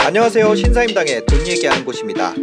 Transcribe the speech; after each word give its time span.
안녕하세요. 0.00 0.54
신사임당의 0.54 1.24
돈 1.24 1.46
얘기하는 1.46 1.82
곳입니다. 1.86 2.34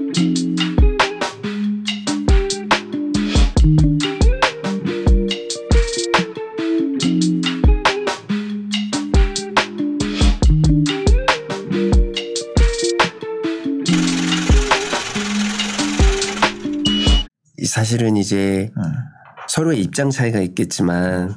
사실은 17.63 18.17
이제 18.17 18.71
음. 18.75 19.13
서로의 19.53 19.81
입장 19.81 20.09
차이가 20.09 20.39
있겠지만 20.39 21.35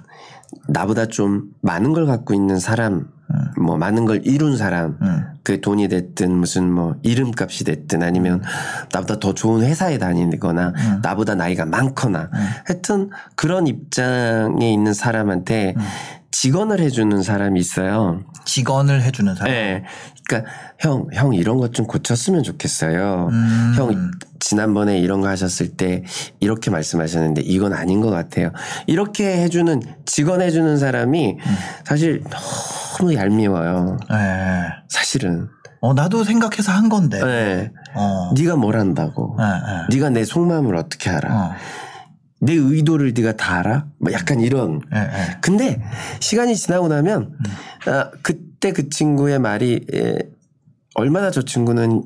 나보다 0.69 1.05
좀 1.05 1.51
많은 1.61 1.93
걸 1.93 2.07
갖고 2.07 2.33
있는 2.33 2.59
사람, 2.59 3.09
뭐 3.59 3.77
많은 3.77 4.07
걸 4.07 4.23
이룬 4.25 4.57
사람, 4.57 4.97
음. 5.03 5.25
그 5.43 5.61
돈이 5.61 5.89
됐든 5.89 6.33
무슨 6.33 6.73
뭐 6.73 6.97
이름값이 7.03 7.65
됐든 7.65 8.03
아니면 8.03 8.43
나보다 8.91 9.21
더 9.21 9.35
좋은 9.35 9.61
회사에 9.61 9.99
다니거나 9.99 10.69
음. 10.69 11.01
나보다 11.03 11.35
나이가 11.35 11.67
많거나 11.67 12.31
하여튼 12.65 13.11
그런 13.35 13.67
입장에 13.67 14.73
있는 14.73 14.95
사람한테 14.95 15.75
음. 15.77 15.83
직언을 16.41 16.81
해주는 16.81 17.23
사람이 17.23 17.59
있어요. 17.59 18.21
직언을 18.45 19.03
해주는 19.03 19.35
사람. 19.35 19.51
네. 19.53 19.85
그러니까 20.29 20.51
형, 20.79 21.07
형 21.15 21.33
이런 21.35 21.57
것 21.57 21.73
좀 21.73 21.87
고쳤으면 21.87 22.43
좋겠어요. 22.43 23.29
음. 23.33 23.73
형 23.77 24.11
지난번에 24.39 24.99
이런 24.99 25.23
거 25.23 25.29
하셨을 25.29 25.77
때 25.77 26.03
이렇게 26.41 26.71
말씀하셨는데 26.71 27.41
이건 27.43 27.73
아닌 27.73 28.01
것 28.03 28.11
같아요. 28.11 28.51
이렇게 28.87 29.43
해주는 29.43 29.81
직언해주는 30.05 30.77
사람이 30.77 31.37
음. 31.41 31.57
사실 31.85 32.23
너무 32.99 33.15
얄미워요. 33.15 33.97
네. 34.11 34.63
사실은. 34.89 35.49
어 35.81 35.95
나도 35.95 36.23
생각해서 36.25 36.71
한 36.73 36.89
건데. 36.91 37.23
네. 37.25 37.73
어. 37.95 38.33
네가 38.37 38.57
뭘 38.57 38.77
한다고. 38.79 39.37
네, 39.39 39.45
네. 39.45 39.97
네 39.97 40.01
가 40.03 40.11
내 40.11 40.25
속마음을 40.25 40.77
어떻게 40.77 41.09
알아. 41.11 41.35
어. 41.35 41.53
내 42.47 42.55
의도를 42.55 43.13
네가 43.15 43.37
다 43.37 43.59
알아. 43.59 43.87
뭐 43.99 44.13
약간 44.13 44.41
이런. 44.41 44.81
네, 44.91 45.01
네. 45.01 45.37
근데 45.43 45.83
시간이 46.21 46.57
지나고 46.57 46.89
나면 46.89 47.37
아, 47.87 48.11
그때 48.23 48.73
그 48.73 48.89
친구의 48.89 49.39
말이 49.39 49.85
에, 49.93 50.19
얼마나 50.95 51.31
저 51.31 51.43
친구는 51.43 52.05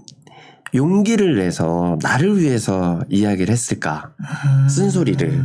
용기를 0.75 1.37
내서 1.39 1.99
나를 2.03 2.39
위해서 2.39 3.01
이야기를 3.09 3.53
했을까 3.53 4.13
쓴소리를 4.69 5.43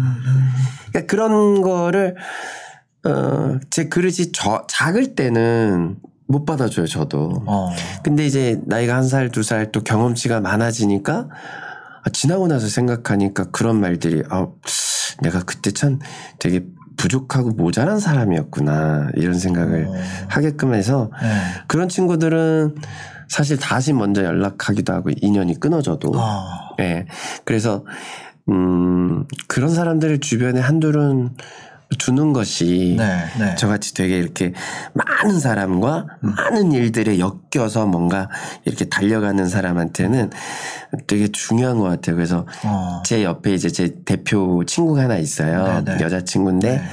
그러니까 0.92 1.08
그런 1.08 1.62
거를 1.62 2.16
어, 3.08 3.58
제 3.70 3.88
그릇이 3.88 4.32
저, 4.34 4.66
작을 4.68 5.16
때는 5.16 5.98
못 6.28 6.46
받아줘요 6.46 6.86
저도 6.88 7.44
어. 7.48 7.70
근데 8.04 8.26
이제 8.26 8.60
나이가 8.66 8.96
한 8.96 9.04
살 9.04 9.30
두 9.30 9.42
살 9.42 9.72
또 9.72 9.84
경험치가 9.84 10.42
많아지니까 10.42 11.28
아, 11.30 11.75
지나고 12.12 12.48
나서 12.48 12.68
생각하니까 12.68 13.46
그런 13.52 13.80
말들이 13.80 14.24
아, 14.30 14.48
내가 15.22 15.44
그때 15.44 15.72
참 15.72 16.00
되게 16.40 16.66
부족하고 16.98 17.52
모자란 17.52 18.00
사람이었구나 18.00 19.12
이런 19.16 19.38
생각을 19.38 19.88
어. 19.88 19.94
하게끔 20.28 20.74
해서 20.74 21.12
네. 21.22 21.28
그런 21.68 21.90
친구들은 21.90 22.76
사실 23.28 23.58
다시 23.58 23.92
먼저 23.94 24.24
연락하기도 24.24 24.94
하고 24.94 25.10
인연이 25.22 25.60
끊어져도 25.60 26.14
어. 26.16 26.76
예 26.80 27.06
그래서 27.44 27.86
음 28.50 29.26
그런 29.48 29.70
사람들을 29.70 30.20
주변에 30.20 30.60
한둘은 30.62 31.36
두는 32.00 32.34
것이 32.34 32.96
네, 32.98 33.26
네. 33.40 33.56
저같이 33.56 33.94
되게 33.94 34.18
이렇게 34.18 34.54
많은 34.94 35.40
사람과 35.40 36.06
많은 36.20 36.72
일들에 36.72 37.20
엮여서 37.20 37.86
뭔가 37.86 38.30
이렇게 38.66 38.86
달려가는 38.86 39.48
사람한테는 39.48 40.32
되게 41.08 41.28
중요한 41.28 41.78
것 41.78 41.86
같아요. 41.86 42.16
그래서 42.16 42.46
어. 42.64 43.02
제 43.06 43.24
옆에 43.24 43.54
이제 43.54 43.70
제 43.70 43.96
대표 44.06 44.64
친구가 44.66 45.04
하나 45.04 45.18
있어요. 45.18 45.84
네, 45.84 45.96
네. 45.98 46.04
여자친구인데 46.04 46.78
네. 46.78 46.84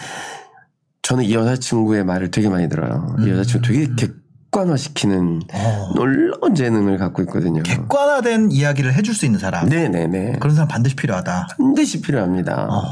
저는 1.03 1.25
이 1.25 1.35
여자친구의 1.35 2.05
말을 2.05 2.31
되게 2.31 2.49
많이 2.49 2.69
들어요. 2.69 3.17
이 3.21 3.29
여자친구 3.29 3.67
되게 3.67 3.89
객관화시키는 3.97 5.19
음. 5.19 5.41
어. 5.53 5.93
놀라운 5.95 6.55
재능을 6.55 6.99
갖고 6.99 7.23
있거든요. 7.23 7.63
객관화된 7.63 8.53
이야기를 8.53 8.95
해줄 8.95 9.15
수 9.15 9.27
있는 9.27 9.41
사람. 9.41 9.69
네네네. 9.69 10.39
그런 10.39 10.55
사람 10.55 10.69
반드시 10.69 10.95
필요하다. 10.95 11.49
반드시 11.59 12.01
필요합니다. 12.03 12.69
어. 12.71 12.83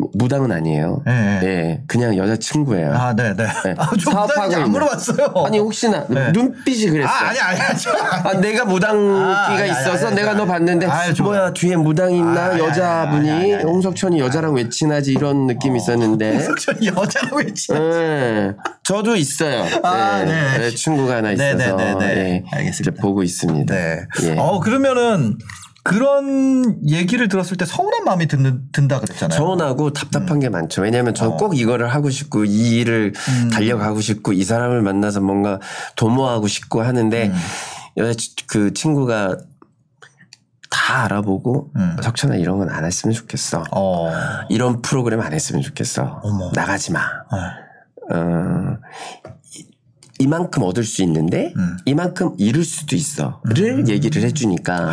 뭐 0.00 0.10
무당은 0.14 0.50
아니에요. 0.50 1.02
네. 1.06 1.40
네, 1.42 1.82
그냥 1.86 2.16
여자친구예요. 2.16 2.92
아, 2.94 3.14
네, 3.14 3.34
네. 3.36 3.44
네. 3.64 3.74
아, 3.76 3.90
좀 3.98 4.12
사업하고 4.12 4.54
안. 4.56 4.70
물어봤어요. 4.70 5.32
아니 5.46 5.58
혹시나 5.58 6.04
네. 6.08 6.32
눈빛이 6.32 6.90
그랬어. 6.90 7.08
아, 7.08 7.28
아니, 7.28 7.38
아니, 7.38 7.60
아니. 7.60 7.78
아, 8.24 8.40
내가 8.40 8.64
무당기가 8.64 9.62
아, 9.62 9.64
있어서 9.66 10.06
아니, 10.08 10.16
내가. 10.16 10.30
너 10.30 10.46
봤는데 10.46 10.86
좋아요. 10.86 11.12
뭐야 11.22 11.52
뒤에 11.52 11.76
무당 11.76 12.12
있나 12.12 12.52
아, 12.52 12.58
여자분이. 12.58 13.54
홍석천이 13.56 14.20
여자랑 14.20 14.54
왜 14.54 14.68
친하지 14.68 15.12
이런 15.12 15.46
느낌이 15.48 15.76
있었는데 15.78 16.38
석천이 16.40 16.86
여자가 16.86 17.36
왜 17.36 17.52
치? 17.52 17.72
네. 17.72 18.52
저도 18.84 19.16
있어요. 19.16 19.64
아, 19.82 20.22
네. 20.24 20.58
네, 20.58 20.70
친구가 20.70 21.16
하나 21.16 21.28
네, 21.28 21.34
있어서 21.34 21.76
네, 21.76 21.94
네, 21.94 21.94
네. 21.98 22.14
예, 22.16 22.56
알겠습니다. 22.56 23.02
보고 23.02 23.22
있습니다. 23.22 23.74
네. 23.74 24.06
예. 24.22 24.36
어, 24.38 24.60
그러면은 24.60 25.36
그런 25.82 26.76
얘기를 26.88 27.28
들었을 27.28 27.56
때 27.56 27.64
서운한 27.64 28.04
마음이 28.04 28.26
든, 28.28 28.64
든다 28.72 29.00
그랬잖아요. 29.00 29.36
서운하고 29.36 29.92
답답한 29.92 30.38
게 30.38 30.48
많죠. 30.48 30.82
왜냐하면 30.82 31.14
저꼭 31.14 31.56
이거를 31.58 31.88
하고 31.88 32.10
싶고 32.10 32.44
이 32.44 32.76
일을 32.78 33.14
달려가고 33.52 34.00
싶고 34.00 34.32
이 34.32 34.44
사람을 34.44 34.82
만나서 34.82 35.20
뭔가 35.20 35.58
도모하고 35.96 36.48
싶고 36.48 36.82
하는데 36.82 37.32
여자 37.96 38.12
치- 38.14 38.34
그 38.46 38.72
친구가 38.74 39.38
다 40.70 41.04
알아보고 41.04 41.70
음. 41.76 41.96
석천아 42.02 42.36
이런 42.36 42.58
건 42.58 42.68
안 42.70 42.84
했으면 42.84 43.14
좋겠어. 43.14 43.64
어. 43.72 44.10
이런 44.50 44.82
프로그램 44.82 45.20
안 45.20 45.32
했으면 45.32 45.62
좋겠어. 45.62 46.20
어머. 46.22 46.50
나가지 46.54 46.92
마. 46.92 47.00
어. 47.00 48.14
어, 48.14 48.76
이- 49.56 49.66
이만큼 50.18 50.62
얻을 50.62 50.84
수 50.84 51.02
있는데 51.02 51.52
음. 51.56 51.76
이만큼 51.86 52.34
잃을 52.38 52.64
수도 52.64 52.94
있어를 52.96 53.88
얘기를 53.88 54.22
해주니까 54.22 54.92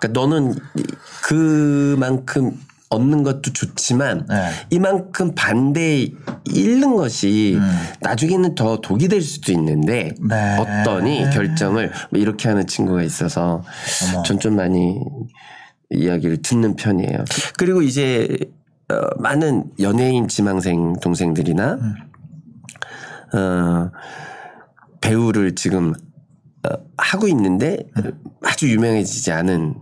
그러니까 0.00 0.08
너는 0.20 0.54
이- 0.76 0.82
그만큼 1.22 2.52
얻는 2.88 3.22
것도 3.22 3.52
좋지만 3.52 4.26
네. 4.28 4.50
이만큼 4.70 5.32
반대에 5.36 6.08
잃는 6.46 6.96
것이 6.96 7.54
음. 7.56 7.70
나중에는 8.00 8.56
더 8.56 8.80
독이 8.80 9.06
될 9.06 9.22
수도 9.22 9.52
있는데 9.52 10.12
네. 10.20 10.56
어떠니 10.58 11.30
결정을 11.30 11.92
뭐 12.10 12.20
이렇게 12.20 12.48
하는 12.48 12.66
친구가 12.66 13.02
있어서. 13.04 13.62
전 14.26 14.40
좀 14.40 14.56
많이 14.56 14.98
이야기를 15.90 16.42
듣는 16.42 16.74
편이에요. 16.76 17.24
그리고 17.58 17.82
이제 17.82 18.26
어, 18.88 18.94
많은 19.20 19.70
연예인 19.78 20.26
지망생 20.26 20.94
동생들이나 21.00 21.74
음. 21.74 21.94
어, 23.38 23.90
배우를 25.00 25.54
지금 25.54 25.92
어, 26.64 26.72
하고 26.98 27.28
있는데 27.28 27.78
음. 27.98 28.12
아주 28.42 28.68
유명해지지 28.68 29.30
않은 29.30 29.74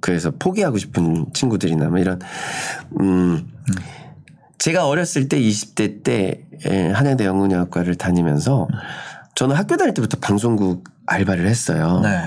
그래서 0.00 0.30
포기하고 0.38 0.78
싶은 0.78 1.26
친구들이나 1.32 1.88
뭐 1.88 1.98
이런 1.98 2.20
음 3.00 3.50
제가 4.58 4.86
어렸을 4.86 5.28
때 5.28 5.38
20대 5.38 6.02
때 6.02 6.42
에, 6.64 6.90
한양대 6.90 7.24
영문영학과를 7.24 7.96
다니면서 7.96 8.68
저는 9.34 9.54
학교 9.54 9.76
다닐 9.76 9.94
때부터 9.94 10.18
방송국 10.20 10.84
알바를 11.06 11.46
했어요. 11.46 12.00
네. 12.02 12.22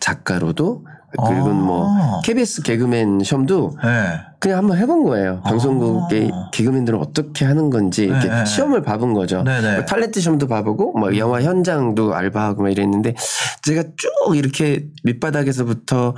작가로도 0.00 0.86
그리고 1.12 1.50
아. 1.50 1.52
뭐 1.52 2.20
KBS 2.22 2.62
개그맨 2.62 3.22
시험도 3.22 3.76
네. 3.82 4.20
그냥 4.38 4.58
한번 4.58 4.78
해본 4.78 5.04
거예요. 5.04 5.40
방송국의 5.42 6.30
아. 6.32 6.50
개그맨들은 6.52 6.98
어떻게 6.98 7.44
하는 7.44 7.70
건지 7.70 8.04
이렇게 8.04 8.28
네, 8.28 8.38
네. 8.38 8.44
시험을 8.44 8.82
봐본 8.82 9.12
거죠. 9.12 9.42
네, 9.42 9.60
네. 9.60 9.76
뭐 9.76 9.84
탤런트 9.84 10.20
시험도 10.20 10.46
봐보고 10.46 10.98
뭐 10.98 11.16
영화 11.18 11.42
현장도 11.42 12.14
알바하고 12.14 12.62
막 12.62 12.70
이랬는데 12.70 13.14
제가 13.62 13.82
쭉 13.96 14.36
이렇게 14.36 14.86
밑바닥에서부터 15.04 16.14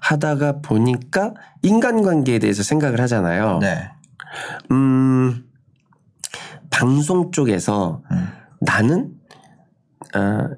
하다가 0.00 0.60
보니까 0.62 1.34
인간관계에 1.62 2.38
대해서 2.38 2.62
생각을 2.62 3.00
하잖아요. 3.00 3.58
네. 3.60 3.90
음, 4.70 5.44
방송 6.70 7.32
쪽에서 7.32 8.02
음. 8.12 8.28
나는 8.60 9.10
어, 10.14 10.48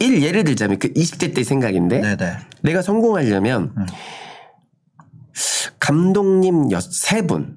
일 0.00 0.22
예를 0.22 0.44
들자면 0.44 0.78
그 0.78 0.92
20대 0.92 1.34
때 1.34 1.44
생각인데 1.44 2.00
네, 2.00 2.16
네. 2.16 2.36
내가 2.62 2.82
성공하려면 2.82 3.72
음. 3.76 3.86
감독님 5.80 6.70
여- 6.72 6.80
세 6.80 7.22
분, 7.22 7.56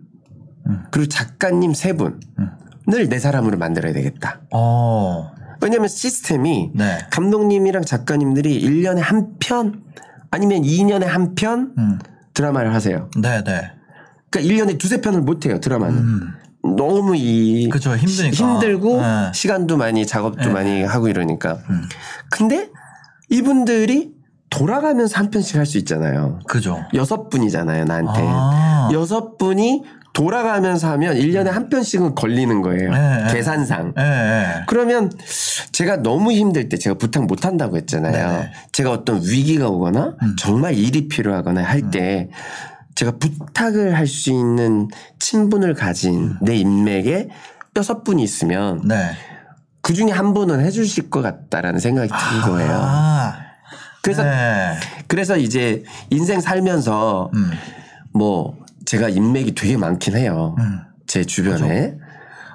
음. 0.68 0.84
그리고 0.92 1.08
작가님 1.08 1.74
세 1.74 1.94
분을 1.94 3.10
내 3.10 3.20
사람으로 3.20 3.58
만들어야 3.58 3.94
되겠다. 3.94 4.42
어. 4.52 5.32
왜냐면 5.62 5.88
시스템이 5.88 6.72
네. 6.76 7.00
감독님이랑 7.12 7.84
작가님들이 7.84 8.62
1년에 8.64 9.00
한 9.00 9.36
편, 9.40 9.84
아니면 10.30 10.62
2년에 10.62 11.06
한편 11.06 11.74
음. 11.78 12.00
드라마를 12.34 12.74
하세요. 12.74 13.10
네, 13.20 13.44
네. 13.44 13.72
그러니까 14.30 14.54
1년에 14.66 14.78
두세 14.78 15.02
편을 15.02 15.22
못 15.22 15.46
해요, 15.46 15.60
드라마는. 15.60 16.34
너무 16.76 17.16
이 17.16 17.70
음. 17.72 18.08
시- 18.08 18.30
힘들고 18.30 19.02
네. 19.02 19.32
시간도 19.34 19.78
많이 19.78 20.06
작업도 20.06 20.46
네. 20.46 20.50
많이 20.50 20.84
하고 20.84 21.08
이러니까. 21.08 21.60
음. 21.70 21.84
근데 22.30 22.70
이분들이 23.30 24.12
돌아가면서 24.50 25.18
한 25.20 25.30
편씩 25.30 25.58
할 25.58 25.66
수 25.66 25.78
있잖아요. 25.80 26.40
그죠. 26.48 26.84
여섯 26.94 27.30
분이잖아요, 27.30 27.84
나한테. 27.86 28.22
아. 28.26 28.90
여섯 28.94 29.38
분이 29.38 29.84
돌아가면서 30.14 30.90
하면 30.94 31.16
1년에 31.16 31.46
한 31.50 31.70
편씩은 31.70 32.16
걸리는 32.16 32.62
거예요. 32.62 32.92
네, 32.92 33.24
네. 33.28 33.34
계산상. 33.34 33.94
예, 34.00 34.04
예. 34.04 34.46
그러면 34.66 35.12
제가 35.74 35.98
너무 35.98 36.32
힘들 36.32 36.70
때 36.70 36.78
제가 36.78 36.98
부탁 36.98 37.26
못 37.28 37.46
한다고 37.46 37.78
했잖아요. 37.78 38.40
음. 38.42 38.48
제가 38.72 38.92
어떤 38.92 39.18
위기가 39.22 39.68
오거나 39.68 40.16
정말 40.40 40.74
일이 40.76 41.08
필요하거나 41.08 41.62
할때 41.62 42.30
제가 42.98 43.12
부탁을 43.20 43.96
할 43.96 44.08
수 44.08 44.32
있는 44.32 44.88
친분을 45.20 45.76
가진 45.76 46.36
내 46.42 46.56
인맥에 46.56 47.30
여섯 47.76 48.04
분이 48.04 48.24
있으면 48.24 48.82
네. 48.88 49.12
그 49.84 49.94
중에 49.94 50.10
한 50.10 50.34
분은 50.34 50.66
해주실 50.66 51.12
것 51.12 51.22
같다라는 51.22 51.80
생각이 51.80 52.10
든 52.10 52.42
거예요. 52.52 52.72
아. 52.74 53.36
그래서 54.02 54.24
네. 54.24 54.74
그래서 55.08 55.38
이제 55.38 55.84
인생 56.10 56.40
살면서 56.42 57.30
음. 57.36 57.52
뭐 58.14 58.58
제가 58.86 59.10
인맥이 59.10 59.54
되게 59.54 59.78
많긴 59.78 60.18
해요. 60.18 60.56
음. 60.58 60.80
제 61.06 61.24
주변에. 61.24 61.96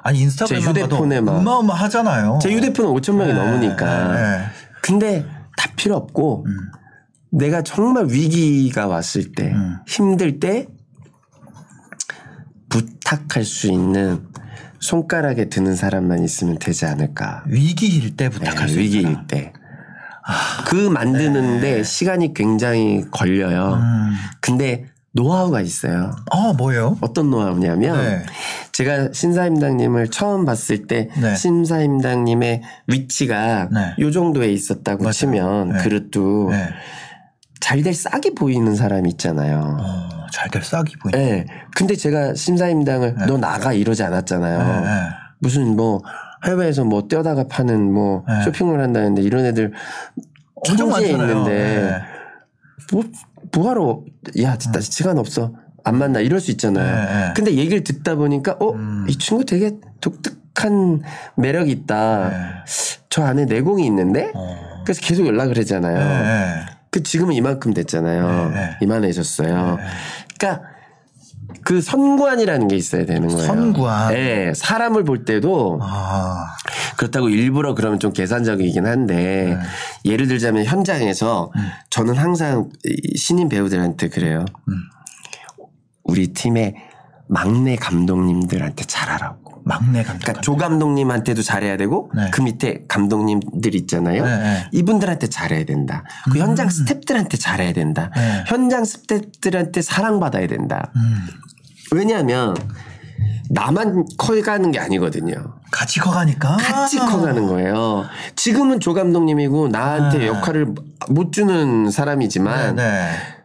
아니 0.02 0.18
인스타그램만 0.22 0.74
제 0.74 0.80
휴대폰에 0.82 1.20
봐도 1.20 1.32
막- 1.32 1.38
어마어마하잖아요. 1.38 2.40
제 2.42 2.52
휴대폰은 2.52 2.90
5천 3.00 3.14
명이 3.14 3.32
네, 3.32 3.38
넘으니까. 3.38 4.12
네, 4.12 4.20
네. 4.38 4.44
근데 4.82 5.24
다 5.56 5.70
필요 5.76 5.94
없고 5.94 6.44
음. 6.48 6.56
내가 7.32 7.62
정말 7.62 8.06
위기가 8.08 8.86
왔을 8.86 9.32
때 9.32 9.52
음. 9.52 9.78
힘들 9.86 10.38
때 10.38 10.68
부탁할 12.68 13.44
수 13.44 13.68
있는 13.68 14.26
손가락에 14.80 15.48
드는 15.48 15.74
사람만 15.74 16.24
있으면 16.24 16.58
되지 16.58 16.86
않을까. 16.86 17.44
위기일 17.46 18.16
때 18.16 18.28
부탁할 18.28 18.66
네, 18.66 18.72
수 18.72 18.78
위기일 18.78 19.02
있구나. 19.08 19.26
때. 19.26 19.52
그 20.66 20.74
만드는데 20.88 21.82
시간이 21.82 22.34
굉장히 22.34 23.04
걸려요. 23.10 23.74
음. 23.74 24.14
근데 24.40 24.86
노하우가 25.12 25.60
있어요. 25.60 26.14
어 26.30 26.52
뭐예요? 26.54 26.96
어떤 27.00 27.30
노하우냐면 27.30 27.96
네. 27.98 28.22
제가 28.72 29.10
신사임당님을 29.12 30.08
처음 30.08 30.44
봤을 30.44 30.86
때 30.86 31.08
네. 31.20 31.34
신사임당님의 31.36 32.62
위치가 32.86 33.68
네. 33.70 33.94
요 34.00 34.10
정도에 34.10 34.50
있었다고 34.50 35.02
맞아요. 35.04 35.12
치면 35.12 35.68
네. 35.72 35.78
그릇도 35.82 36.48
네. 36.50 36.68
잘 37.62 37.82
될 37.82 37.94
싹이 37.94 38.34
보이는 38.34 38.74
사람이 38.74 39.08
있잖아요. 39.10 39.78
어, 39.80 40.26
잘될 40.32 40.62
싹이 40.64 40.96
보이네. 40.96 41.18
예. 41.18 41.46
근데 41.74 41.94
제가 41.94 42.34
신사임당을 42.34 43.26
너 43.28 43.38
나가 43.38 43.72
이러지 43.72 44.02
않았잖아요. 44.02 44.58
네, 44.58 44.80
네. 44.80 45.08
무슨 45.38 45.76
뭐 45.76 46.02
해외에서 46.44 46.84
뭐 46.84 47.06
떼어다가 47.06 47.46
파는 47.48 47.92
뭐 47.92 48.24
네. 48.28 48.42
쇼핑몰 48.42 48.80
한다는데 48.80 49.22
이런 49.22 49.46
애들 49.46 49.72
엄청 50.54 50.90
많잖아요. 50.90 51.28
있는데 51.28 51.50
네. 51.82 52.02
뭐 52.92 53.04
뭐하러 53.54 54.02
야 54.42 54.58
진짜 54.58 54.80
시간 54.80 55.18
없어 55.18 55.52
안 55.84 55.98
만나 55.98 56.18
이럴 56.20 56.40
수 56.40 56.50
있잖아요. 56.50 57.06
네, 57.06 57.26
네. 57.28 57.32
근데 57.34 57.54
얘기를 57.54 57.84
듣다 57.84 58.16
보니까 58.16 58.56
어이 58.60 58.74
음. 58.74 59.06
친구 59.20 59.44
되게 59.44 59.76
독특한 60.00 61.02
매력이 61.36 61.70
있다. 61.70 62.28
네. 62.28 62.36
저 63.08 63.22
안에 63.22 63.44
내공이 63.44 63.86
있는데 63.86 64.32
어. 64.34 64.82
그래서 64.84 65.00
계속 65.00 65.26
연락을 65.26 65.56
하잖아요. 65.58 66.71
네, 66.92 66.98
네. 66.98 66.98
그 66.98 67.02
지금은 67.02 67.34
이만큼 67.34 67.74
됐잖아요. 67.74 68.50
네, 68.50 68.54
네. 68.54 68.76
이만해졌어요. 68.82 69.76
네. 69.76 69.82
그러니까 70.38 70.72
그 71.64 71.80
선구안이라는 71.80 72.68
게 72.68 72.76
있어야 72.76 73.04
되는 73.04 73.28
거예요. 73.28 73.46
선구안. 73.46 74.14
네, 74.14 74.52
사람을 74.54 75.04
볼 75.04 75.24
때도 75.24 75.80
아. 75.82 76.46
그렇다고 76.96 77.28
일부러 77.28 77.74
그러면 77.74 77.98
좀 77.98 78.12
계산적이긴 78.12 78.86
한데 78.86 79.56
네. 80.04 80.10
예를 80.12 80.28
들자면 80.28 80.64
현장에서 80.64 81.50
음. 81.56 81.68
저는 81.90 82.14
항상 82.14 82.70
이 82.84 83.16
신인 83.16 83.48
배우들한테 83.48 84.08
그래요. 84.08 84.44
음. 84.68 84.74
우리 86.04 86.32
팀의 86.32 86.74
막내 87.28 87.76
감독님들한테 87.76 88.84
잘하라고. 88.84 89.51
막내 89.64 90.02
감독. 90.02 90.22
그러니까 90.22 90.40
조 90.40 90.56
감독님한테도 90.56 91.42
잘해야 91.42 91.76
되고 91.76 92.10
네. 92.14 92.30
그 92.32 92.40
밑에 92.40 92.84
감독님들 92.88 93.74
있잖아요. 93.74 94.24
네, 94.24 94.38
네. 94.38 94.66
이분들한테 94.72 95.28
잘해야 95.28 95.64
된다. 95.64 96.04
그 96.24 96.38
음. 96.38 96.42
현장 96.42 96.68
스탭들한테 96.68 97.40
잘해야 97.40 97.72
된다. 97.72 98.10
네. 98.14 98.44
현장 98.46 98.82
스탭들한테 98.82 99.82
사랑받아야 99.82 100.46
된다. 100.46 100.92
음. 100.96 101.26
왜냐하면 101.92 102.56
나만 103.50 104.06
커가는 104.16 104.70
게 104.70 104.78
아니거든요. 104.78 105.34
같이 105.70 106.00
커가니까. 106.00 106.56
같이 106.56 106.98
커가는 106.98 107.46
거예요. 107.46 108.04
지금은 108.34 108.80
조 108.80 108.94
감독님이고 108.94 109.68
나한테 109.68 110.18
네. 110.18 110.26
역할을 110.26 110.74
못 111.10 111.32
주는 111.32 111.90
사람이지만. 111.90 112.76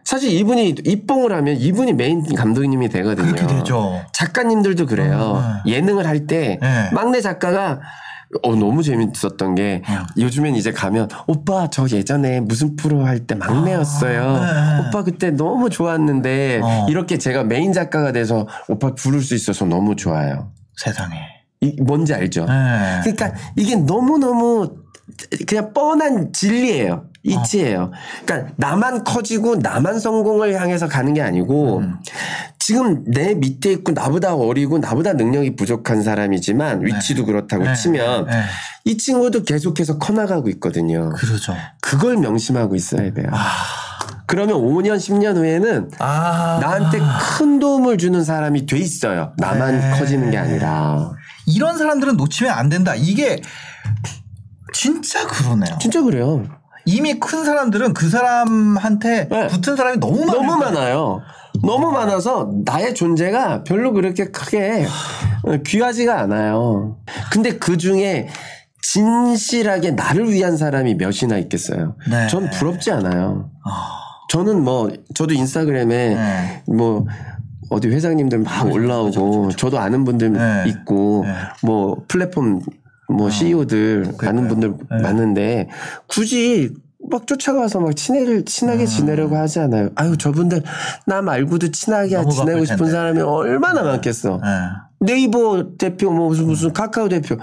사실 0.08 0.30
이분이 0.32 0.76
입봉을 0.86 1.32
하면 1.34 1.56
이분이 1.58 1.92
메인 1.92 2.24
감독님이 2.34 2.88
되거든요. 2.88 3.30
그렇게 3.30 3.46
되죠. 3.46 4.00
작가님들도 4.14 4.86
그래요. 4.86 5.42
예능을 5.66 6.06
할때 6.06 6.58
네. 6.62 6.90
막내 6.94 7.20
작가가 7.20 7.78
어 8.42 8.54
너무 8.56 8.82
재밌었던 8.82 9.54
게 9.54 9.82
어. 9.86 10.06
요즘엔 10.18 10.54
이제 10.54 10.72
가면 10.72 11.10
오빠 11.26 11.68
저 11.68 11.86
예전에 11.90 12.40
무슨 12.40 12.74
프로 12.76 13.04
할 13.04 13.26
때 13.26 13.34
막내였어요. 13.34 14.22
아, 14.36 14.80
네. 14.80 14.88
오빠 14.88 15.04
그때 15.04 15.30
너무 15.30 15.68
좋았는데 15.68 16.60
어. 16.62 16.86
이렇게 16.88 17.18
제가 17.18 17.44
메인 17.44 17.74
작가가 17.74 18.10
돼서 18.10 18.48
오빠 18.66 18.94
부를 18.94 19.20
수 19.20 19.34
있어서 19.34 19.66
너무 19.66 19.94
좋아요. 19.94 20.52
세상에. 20.78 21.16
이 21.60 21.76
뭔지 21.82 22.14
알죠? 22.14 22.46
네. 22.46 23.00
그러니까 23.02 23.34
이게 23.56 23.76
너무너무 23.76 24.70
그냥 25.46 25.74
뻔한 25.74 26.32
진리예요. 26.32 27.04
이치예요. 27.28 27.92
그러니까 28.24 28.52
나만 28.56 29.04
커지고 29.04 29.56
나만 29.56 30.00
성공을 30.00 30.60
향해서 30.60 30.88
가는 30.88 31.14
게 31.14 31.22
아니고 31.22 31.78
음. 31.78 31.96
지금 32.58 33.04
내 33.04 33.34
밑에 33.34 33.72
있고 33.72 33.92
나보다 33.92 34.34
어리고 34.34 34.78
나보다 34.78 35.14
능력이 35.14 35.56
부족한 35.56 36.02
사람이지만 36.02 36.84
위치도 36.84 37.24
그렇다고 37.24 37.64
네. 37.64 37.74
치면 37.74 38.26
네. 38.26 38.42
이 38.84 38.96
친구도 38.98 39.44
계속해서 39.44 39.98
커나가고 39.98 40.48
있거든요. 40.50 41.10
그러죠. 41.10 41.54
그걸 41.80 42.16
명심하고 42.18 42.74
있어야 42.74 43.12
돼요. 43.12 43.28
그러면 44.26 44.56
5년, 44.56 44.96
10년 44.96 45.36
후에는 45.36 45.90
아. 45.98 46.58
나한테 46.60 46.98
큰 47.38 47.58
도움을 47.58 47.96
주는 47.96 48.22
사람이 48.22 48.66
돼 48.66 48.76
있어요. 48.76 49.32
나만 49.38 49.80
네. 49.80 49.98
커지는 49.98 50.30
게 50.30 50.36
아니라. 50.36 51.12
이런 51.46 51.78
사람들은 51.78 52.18
놓치면 52.18 52.52
안 52.52 52.68
된다. 52.68 52.94
이게 52.94 53.40
진짜 54.74 55.26
그러네요. 55.26 55.78
진짜 55.80 56.02
그래요. 56.02 56.44
이미 56.88 57.20
큰 57.20 57.44
사람들은 57.44 57.92
그 57.92 58.08
사람한테 58.08 59.28
네. 59.28 59.46
붙은 59.48 59.76
사람이 59.76 59.98
너무 59.98 60.24
많아요. 60.24 60.40
너무 60.40 60.56
많아요. 60.56 61.20
너무 61.62 61.92
많아서 61.92 62.50
나의 62.64 62.94
존재가 62.94 63.64
별로 63.64 63.92
그렇게 63.92 64.26
크게 64.30 64.86
어, 65.42 65.56
귀하지가 65.66 66.18
않아요. 66.18 66.96
근데 67.30 67.58
그 67.58 67.76
중에 67.76 68.28
진실하게 68.80 69.90
나를 69.90 70.32
위한 70.32 70.56
사람이 70.56 70.94
몇이나 70.94 71.36
있겠어요. 71.36 71.96
네. 72.08 72.26
전 72.28 72.48
부럽지 72.48 72.90
않아요. 72.90 73.50
아, 73.66 73.98
저는 74.30 74.64
뭐 74.64 74.90
저도 75.14 75.34
인스타그램에 75.34 76.14
네. 76.14 76.62
뭐 76.66 77.04
어디 77.68 77.88
회장님들 77.88 78.38
막 78.38 78.66
올라오고 78.72 79.50
저도 79.50 79.78
아는 79.78 80.04
분들 80.04 80.32
네. 80.32 80.64
있고 80.68 81.24
네. 81.26 81.34
뭐 81.62 82.02
플랫폼 82.08 82.60
뭐 83.08 83.30
CEO들 83.30 84.12
아는 84.20 84.48
분들 84.48 84.74
네. 84.90 85.02
많은데 85.02 85.68
굳이 86.06 86.70
막 87.10 87.26
쫓아가서 87.26 87.80
막 87.80 87.96
친해를 87.96 88.44
친하게 88.44 88.84
지내려고 88.84 89.36
하지 89.36 89.60
않아요. 89.60 89.88
아유 89.94 90.16
저분들 90.16 90.62
나 91.06 91.22
말고도 91.22 91.70
친하게 91.70 92.16
음. 92.16 92.28
지내고 92.28 92.64
싶은 92.64 92.76
텐데. 92.78 92.92
사람이 92.92 93.20
얼마나 93.20 93.82
많겠어. 93.82 94.40
네. 94.42 94.48
네이버 95.00 95.76
대표 95.78 96.10
뭐 96.10 96.28
무슨 96.28 96.46
무슨 96.46 96.72
카카오 96.72 97.08
대표 97.08 97.36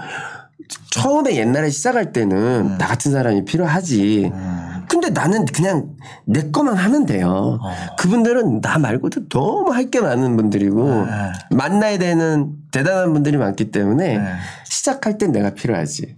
처음에 0.90 1.36
옛날에 1.36 1.70
시작할 1.70 2.12
때는 2.12 2.78
나 2.78 2.86
같은 2.86 3.12
사람이 3.12 3.44
필요하지. 3.44 4.30
음. 4.32 4.55
근데 4.88 5.10
나는 5.10 5.44
그냥 5.46 5.90
내 6.26 6.50
거만 6.50 6.76
하면 6.76 7.06
돼요. 7.06 7.58
어. 7.60 7.74
그분들은 7.98 8.60
나 8.60 8.78
말고도 8.78 9.28
너무 9.28 9.72
할 9.72 9.86
게 9.90 10.00
많은 10.00 10.36
분들이고 10.36 11.06
네. 11.06 11.12
만나야 11.50 11.98
되는 11.98 12.52
대단한 12.72 13.12
분들이 13.12 13.36
많기 13.36 13.70
때문에 13.70 14.18
네. 14.18 14.32
시작할 14.64 15.16
땐 15.18 15.30
내가 15.32 15.50
필요하지. 15.50 16.16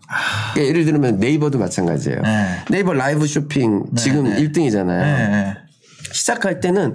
그러니까 0.55 0.69
예를 0.69 0.85
들면 0.87 1.19
네이버도 1.19 1.59
마찬가지예요. 1.59 2.23
네. 2.23 2.47
네이버 2.71 2.93
라이브 2.95 3.27
쇼핑 3.27 3.85
지금 3.97 4.25
네. 4.25 4.37
1등이잖아요. 4.37 5.01
네. 5.01 5.29
네. 5.29 5.55
시작할 6.13 6.61
때는 6.61 6.95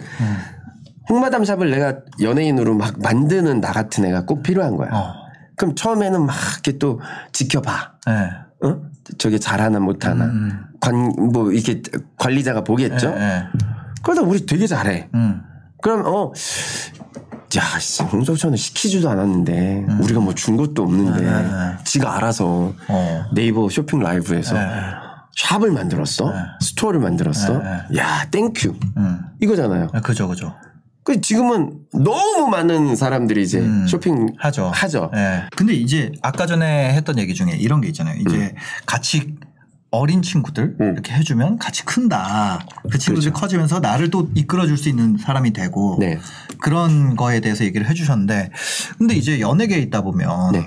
홍마담 1.09 1.45
샵을 1.45 1.69
내가 1.69 1.97
연예인으로 2.21 2.75
막 2.75 2.95
만드는 2.99 3.61
나 3.61 3.71
같은 3.71 4.05
애가 4.05 4.25
꼭 4.25 4.41
필요한 4.41 4.75
거야. 4.77 4.89
어. 4.91 5.13
그럼 5.55 5.75
처음에는 5.75 6.25
막 6.25 6.35
이렇게 6.53 6.77
또 6.79 6.99
지켜봐. 7.31 7.91
네. 8.07 8.67
어? 8.67 8.81
저게 9.17 9.37
잘하나 9.37 9.79
못하나. 9.79 10.25
음. 10.25 10.59
관, 10.83 11.13
뭐, 11.31 11.51
이렇게 11.51 11.81
관리자가 12.17 12.65
보겠죠? 12.65 13.11
네. 13.15 13.43
그러다 14.01 14.21
우리 14.23 14.45
되게 14.45 14.67
잘해. 14.67 15.07
음. 15.13 15.41
그럼, 15.81 16.03
어, 16.05 16.33
야, 17.55 17.79
씨, 17.79 18.03
홍석천은 18.03 18.57
시키지도 18.57 19.09
않았는데 19.09 19.85
우리가 20.01 20.19
뭐 20.19 20.33
준 20.33 20.57
것도 20.57 20.83
없는데 20.83 21.21
네. 21.21 21.77
지가 21.85 22.17
알아서 22.17 22.73
어. 22.87 23.25
네이버 23.33 23.69
쇼핑 23.69 23.99
라이브에서 23.99 24.55
네. 24.55 24.65
샵을 25.37 25.71
만들었어, 25.71 26.33
스토어를 26.59 26.99
만들었어. 26.99 27.59
네, 27.59 27.97
야, 27.97 28.25
thank 28.31 28.57
you 28.57 28.73
음. 28.97 29.19
이거잖아요. 29.39 29.87
아, 29.93 30.01
그죠, 30.01 30.27
그죠. 30.27 30.53
그 31.03 31.21
지금은 31.21 31.79
너무 31.93 32.47
많은 32.49 32.95
사람들이 32.95 33.43
이제 33.43 33.59
음. 33.59 33.85
쇼핑 33.87 34.27
하죠. 34.39 34.71
하죠. 34.73 35.11
예. 35.15 35.43
근데 35.55 35.73
이제 35.73 36.11
아까 36.23 36.45
전에 36.45 36.93
했던 36.93 37.17
얘기 37.19 37.33
중에 37.35 37.51
이런 37.59 37.81
게 37.81 37.87
있잖아요. 37.89 38.15
이제 38.19 38.55
같이 38.85 39.35
어린 39.93 40.23
친구들 40.23 40.75
음. 40.81 40.93
이렇게 40.93 41.13
해주면 41.13 41.59
같이 41.59 41.85
큰다. 41.85 42.59
그 42.89 42.97
친구들이 42.97 43.31
커지면서 43.31 43.79
나를 43.79 44.09
또 44.09 44.27
이끌어줄 44.33 44.75
수 44.75 44.89
있는 44.89 45.17
사람이 45.17 45.53
되고 45.53 45.97
네. 45.99 46.17
그런 46.59 47.15
거에 47.15 47.39
대해서 47.41 47.63
얘기를 47.63 47.87
해주셨는데 47.87 48.49
근데 48.97 49.13
이제 49.15 49.39
연예계에 49.39 49.77
있다 49.79 50.01
보면 50.01 50.51
네. 50.53 50.65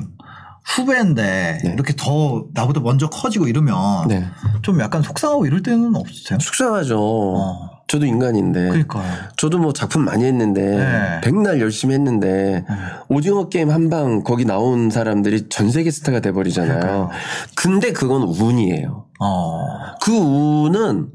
후배인데 0.64 1.58
네. 1.64 1.70
이렇게 1.72 1.94
더 1.96 2.44
나보다 2.54 2.80
먼저 2.80 3.08
커지고 3.08 3.48
이러면 3.48 4.08
네. 4.08 4.26
좀 4.62 4.80
약간 4.80 5.02
속상하고 5.02 5.46
이럴 5.46 5.62
때는 5.62 5.94
없으세요? 5.96 6.38
속상하죠. 6.40 6.96
어. 7.00 7.70
저도 7.88 8.04
인간인데. 8.04 8.68
그러니까요. 8.68 9.04
저도 9.36 9.58
뭐 9.58 9.72
작품 9.72 10.04
많이 10.04 10.24
했는데 10.24 10.60
네. 10.60 11.20
백날 11.22 11.60
열심히 11.60 11.94
했는데 11.94 12.64
오징어 13.08 13.48
게임 13.48 13.70
한 13.70 13.88
방 13.90 14.24
거기 14.24 14.44
나온 14.44 14.90
사람들이 14.90 15.48
전 15.48 15.70
세계 15.70 15.92
스타가 15.92 16.18
돼 16.18 16.32
버리잖아요. 16.32 17.10
근데 17.54 17.92
그건 17.92 18.22
운이에요. 18.22 19.05
어. 19.20 19.66
그 20.02 20.12
운은 20.12 21.10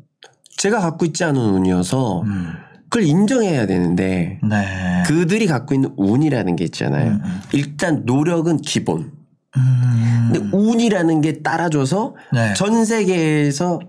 제가 0.57 0.79
갖고 0.79 1.05
있지 1.05 1.23
않은 1.23 1.41
운이어서 1.41 2.21
음. 2.21 2.53
그걸 2.83 3.03
인정해야 3.03 3.67
되는데 3.67 4.39
네. 4.43 5.03
그들이 5.07 5.47
갖고 5.47 5.73
있는 5.73 5.93
운이라는 5.95 6.55
게 6.57 6.65
있잖아요. 6.65 7.11
음, 7.11 7.21
음. 7.23 7.41
일단 7.53 8.03
노력은 8.05 8.57
기본. 8.57 9.13
음. 9.55 10.29
근데 10.31 10.55
운이라는 10.55 11.21
게 11.21 11.41
따라줘서 11.41 12.15
네. 12.33 12.53
전 12.53 12.85
세계에서 12.85 13.79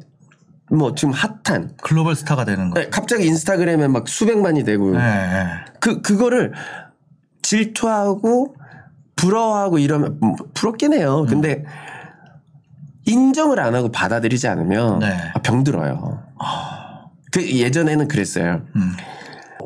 뭐 0.71 0.95
지금 0.95 1.13
핫한 1.13 1.73
글로벌 1.83 2.15
스타가 2.15 2.45
되는 2.45 2.71
거. 2.71 2.81
네, 2.81 2.89
갑자기 2.89 3.27
인스타그램에 3.27 3.89
막 3.89 4.09
수백만이 4.09 4.65
되고 4.65 4.93
네. 4.93 4.99
네. 4.99 5.47
그 5.81 6.01
그거를 6.01 6.53
질투하고 7.43 8.55
부러워하고 9.17 9.79
이러면 9.79 10.19
음, 10.23 10.35
부럽긴 10.55 10.95
해요. 10.95 11.27
근데 11.29 11.65
인정을 13.05 13.61
안 13.61 13.75
하고 13.75 13.91
받아들이지 13.91 14.49
않으면 14.49 15.01
네. 15.01 15.17
아, 15.35 15.39
병들어요. 15.41 16.23
그 17.33 17.51
예전에는 17.51 18.09
그랬어요. 18.09 18.63
음. 18.77 18.93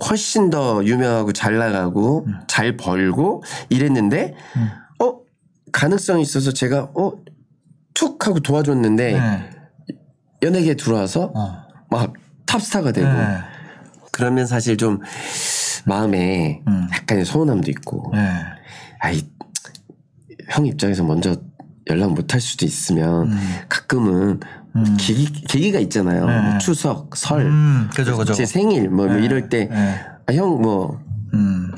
훨씬 0.08 0.50
더 0.50 0.84
유명하고 0.84 1.32
잘 1.32 1.56
나가고 1.58 2.26
잘 2.46 2.76
벌고 2.76 3.42
이랬는데 3.70 4.34
어 5.02 5.18
가능성이 5.72 6.22
있어서 6.22 6.52
제가 6.52 6.90
어툭 6.94 8.26
하고 8.26 8.40
도와줬는데 8.40 9.12
네. 9.12 9.50
연예계에 10.42 10.74
들어와서 10.74 11.32
어. 11.34 11.62
막 11.90 12.12
탑스타가 12.44 12.92
되고 12.92 13.08
네. 13.08 13.38
그러면 14.12 14.46
사실 14.46 14.76
좀 14.76 15.00
마음에 15.86 16.62
음. 16.68 16.88
약간의 16.92 17.24
서운함도 17.24 17.70
있고 17.70 18.12
네. 18.14 18.20
아이 19.00 19.22
형 20.50 20.66
입장에서 20.66 21.04
먼저 21.04 21.36
연락 21.88 22.12
못 22.14 22.34
할 22.34 22.40
수도 22.40 22.66
있으면 22.66 23.30
가끔은 23.68 24.40
음. 24.74 24.96
계기, 24.98 25.32
계기가 25.32 25.78
있잖아요. 25.80 26.26
네. 26.26 26.40
뭐 26.40 26.58
추석, 26.58 27.16
설, 27.16 27.42
음, 27.46 27.88
그죠, 27.94 28.16
그죠. 28.16 28.34
제 28.34 28.44
생일 28.44 28.88
뭐, 28.90 29.06
뭐 29.06 29.16
네. 29.16 29.24
이럴 29.24 29.48
때 29.48 29.68
네. 29.70 30.00
아, 30.26 30.32
형뭐 30.32 31.00
음. 31.34 31.72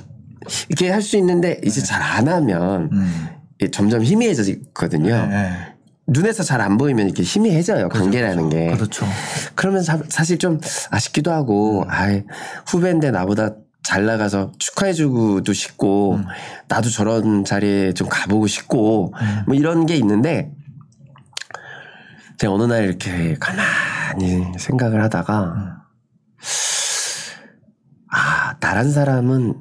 이렇게 0.68 0.90
할 0.90 1.02
수 1.02 1.16
있는데 1.18 1.60
이제 1.64 1.80
잘 1.82 2.02
안 2.02 2.26
하면 2.28 2.88
음. 2.92 3.28
점점 3.72 4.02
희미해지거든요. 4.02 5.26
네. 5.26 5.52
눈에서 6.06 6.42
잘 6.42 6.60
안 6.62 6.78
보이면 6.78 7.06
이렇게 7.06 7.22
희미해져요. 7.22 7.90
관계라는 7.90 8.48
게. 8.48 8.70
그렇죠. 8.74 9.06
그러면 9.54 9.82
사, 9.82 9.98
사실 10.08 10.38
좀 10.38 10.58
아쉽기도 10.90 11.30
하고, 11.32 11.82
음. 11.82 11.90
아이, 11.90 12.22
후배인데 12.66 13.10
나보다 13.10 13.56
잘 13.82 14.04
나가서 14.04 14.52
축하해주고도 14.58 15.52
싶고, 15.52 16.16
음. 16.16 16.24
나도 16.68 16.90
저런 16.90 17.44
자리에 17.44 17.92
좀 17.94 18.08
가보고 18.08 18.46
싶고, 18.46 19.14
음. 19.20 19.42
뭐 19.46 19.54
이런 19.54 19.86
게 19.86 19.96
있는데, 19.96 20.52
제가 22.38 22.52
어느 22.52 22.64
날 22.64 22.84
이렇게 22.84 23.34
가만히 23.40 24.52
생각을 24.58 25.02
하다가, 25.04 25.42
음. 25.44 25.78
아, 28.10 28.54
나란 28.60 28.90
사람은 28.90 29.60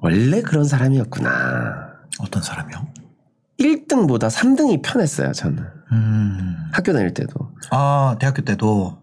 원래 0.00 0.42
그런 0.42 0.64
사람이었구나. 0.64 1.92
어떤 2.18 2.42
사람이요? 2.42 2.86
1등보다 3.60 4.28
3등이 4.28 4.82
편했어요, 4.84 5.32
저는. 5.32 5.64
음. 5.92 6.56
학교 6.72 6.92
다닐 6.92 7.14
때도. 7.14 7.52
아, 7.70 8.16
대학교 8.18 8.42
때도. 8.42 9.00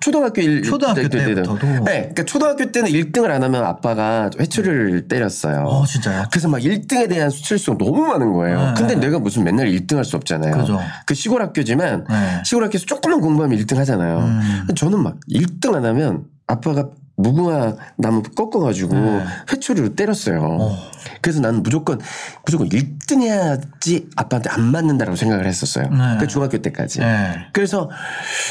초등학교 0.00 0.40
1 0.40 0.62
초등학교 0.62 1.08
때부터도? 1.08 1.66
네, 1.66 1.82
그러니까 1.84 2.24
초등학교 2.24 2.72
때는 2.72 2.90
1등을 2.90 3.30
안 3.30 3.42
하면 3.42 3.64
아빠가 3.64 4.30
회초리를 4.38 5.08
때렸어요. 5.08 5.64
어, 5.64 5.84
진짜요? 5.84 6.24
그래서 6.30 6.48
막 6.48 6.58
1등에 6.60 7.08
대한 7.08 7.30
수치수가 7.30 7.78
너무 7.78 8.06
많은 8.06 8.32
거예요. 8.32 8.58
네, 8.68 8.74
근데 8.76 8.94
네. 8.94 9.00
내가 9.06 9.18
무슨 9.18 9.44
맨날 9.44 9.68
1등 9.68 9.96
할 9.96 10.04
수 10.04 10.16
없잖아요. 10.16 10.56
그죠. 10.56 10.80
그 11.06 11.14
시골 11.14 11.42
학교지만 11.42 12.06
네. 12.08 12.42
시골 12.44 12.64
학교에서 12.64 12.86
조금만 12.86 13.20
공부하면 13.20 13.58
1등 13.58 13.76
하잖아요. 13.76 14.18
음. 14.18 14.66
저는 14.74 15.02
막 15.02 15.16
1등 15.30 15.74
안 15.74 15.84
하면 15.84 16.24
아빠가 16.46 16.88
무궁화 17.22 17.76
나무 17.96 18.22
꺾어가지고 18.22 18.94
네. 18.94 19.24
회초리로 19.52 19.94
때렸어요. 19.94 20.40
어. 20.42 20.76
그래서 21.20 21.40
나는 21.40 21.62
무조건 21.62 21.98
무조건 22.44 22.68
1등 22.68 23.22
해야지 23.22 24.08
아빠한테 24.16 24.50
안 24.50 24.62
맞는다라고 24.62 25.16
생각을 25.16 25.46
했었어요. 25.46 25.88
네. 25.88 26.16
그 26.18 26.26
중학교 26.26 26.58
때까지. 26.58 27.00
네. 27.00 27.46
그래서 27.52 27.90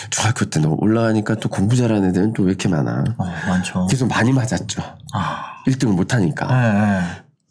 중학교 0.10 0.46
때 0.46 0.60
너무 0.60 0.76
올라가니까 0.80 1.36
또 1.36 1.50
공부 1.50 1.76
잘하는 1.76 2.10
애들은 2.10 2.34
또 2.34 2.44
왜 2.44 2.50
이렇게 2.50 2.68
많아. 2.68 3.04
어, 3.18 3.26
많죠. 3.48 3.86
그래서 3.88 4.06
많이 4.06 4.32
맞았죠. 4.34 4.82
아. 5.14 5.44
1등을 5.68 5.94
못하니까. 5.96 6.48
네. 6.48 7.02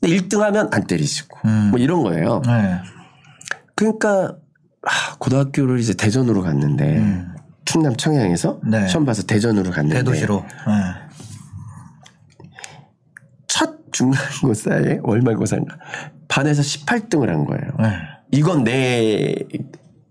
근데 0.00 0.16
1등 0.16 0.40
하면 0.40 0.68
안 0.72 0.86
때리시고. 0.86 1.38
음. 1.44 1.68
뭐 1.70 1.78
이런 1.78 2.02
거예요. 2.02 2.42
네. 2.46 2.62
네. 2.62 2.78
그러니까 3.76 4.34
아, 4.82 5.16
고등학교를 5.18 5.78
이제 5.78 5.94
대전으로 5.94 6.42
갔는데 6.42 6.96
음. 6.98 7.34
충남 7.64 7.94
청양에서 7.96 8.60
네. 8.64 8.88
시험 8.88 9.04
봐서 9.04 9.22
대전으로 9.24 9.70
갔는데 9.70 9.98
대도시로. 9.98 10.44
네. 10.66 10.72
첫 13.90 13.92
중간고사에 13.92 15.00
월말고사인가 15.02 15.76
반에서 16.28 16.62
18등을 16.62 17.28
한 17.28 17.44
거예요. 17.44 17.64
네. 17.80 17.98
이건 18.32 18.64
내 18.64 19.34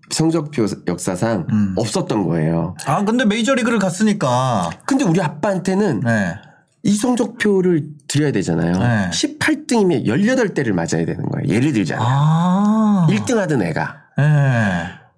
성적표 0.10 0.66
역사상 0.88 1.48
음. 1.52 1.76
없었던 1.78 2.28
거예요. 2.28 2.76
아, 2.86 3.04
근데 3.04 3.26
메이저리그를 3.26 3.80
갔으니까. 3.80 4.70
근데 4.86 5.04
우리 5.04 5.22
아빠한테는 5.22 6.00
네. 6.02 6.36
이 6.84 6.96
성적표를 6.96 7.90
드려야 8.08 8.32
되잖아요. 8.32 8.72
네. 8.72 9.10
18등이면 9.12 10.06
18대를 10.06 10.72
맞아야 10.72 11.06
되는 11.06 11.26
거예요. 11.26 11.48
예를 11.54 11.74
들자면. 11.74 12.06
아. 12.08 13.08
1등 13.10 13.36
하던 13.36 13.62
애가. 13.62 13.98
네. 14.18 14.24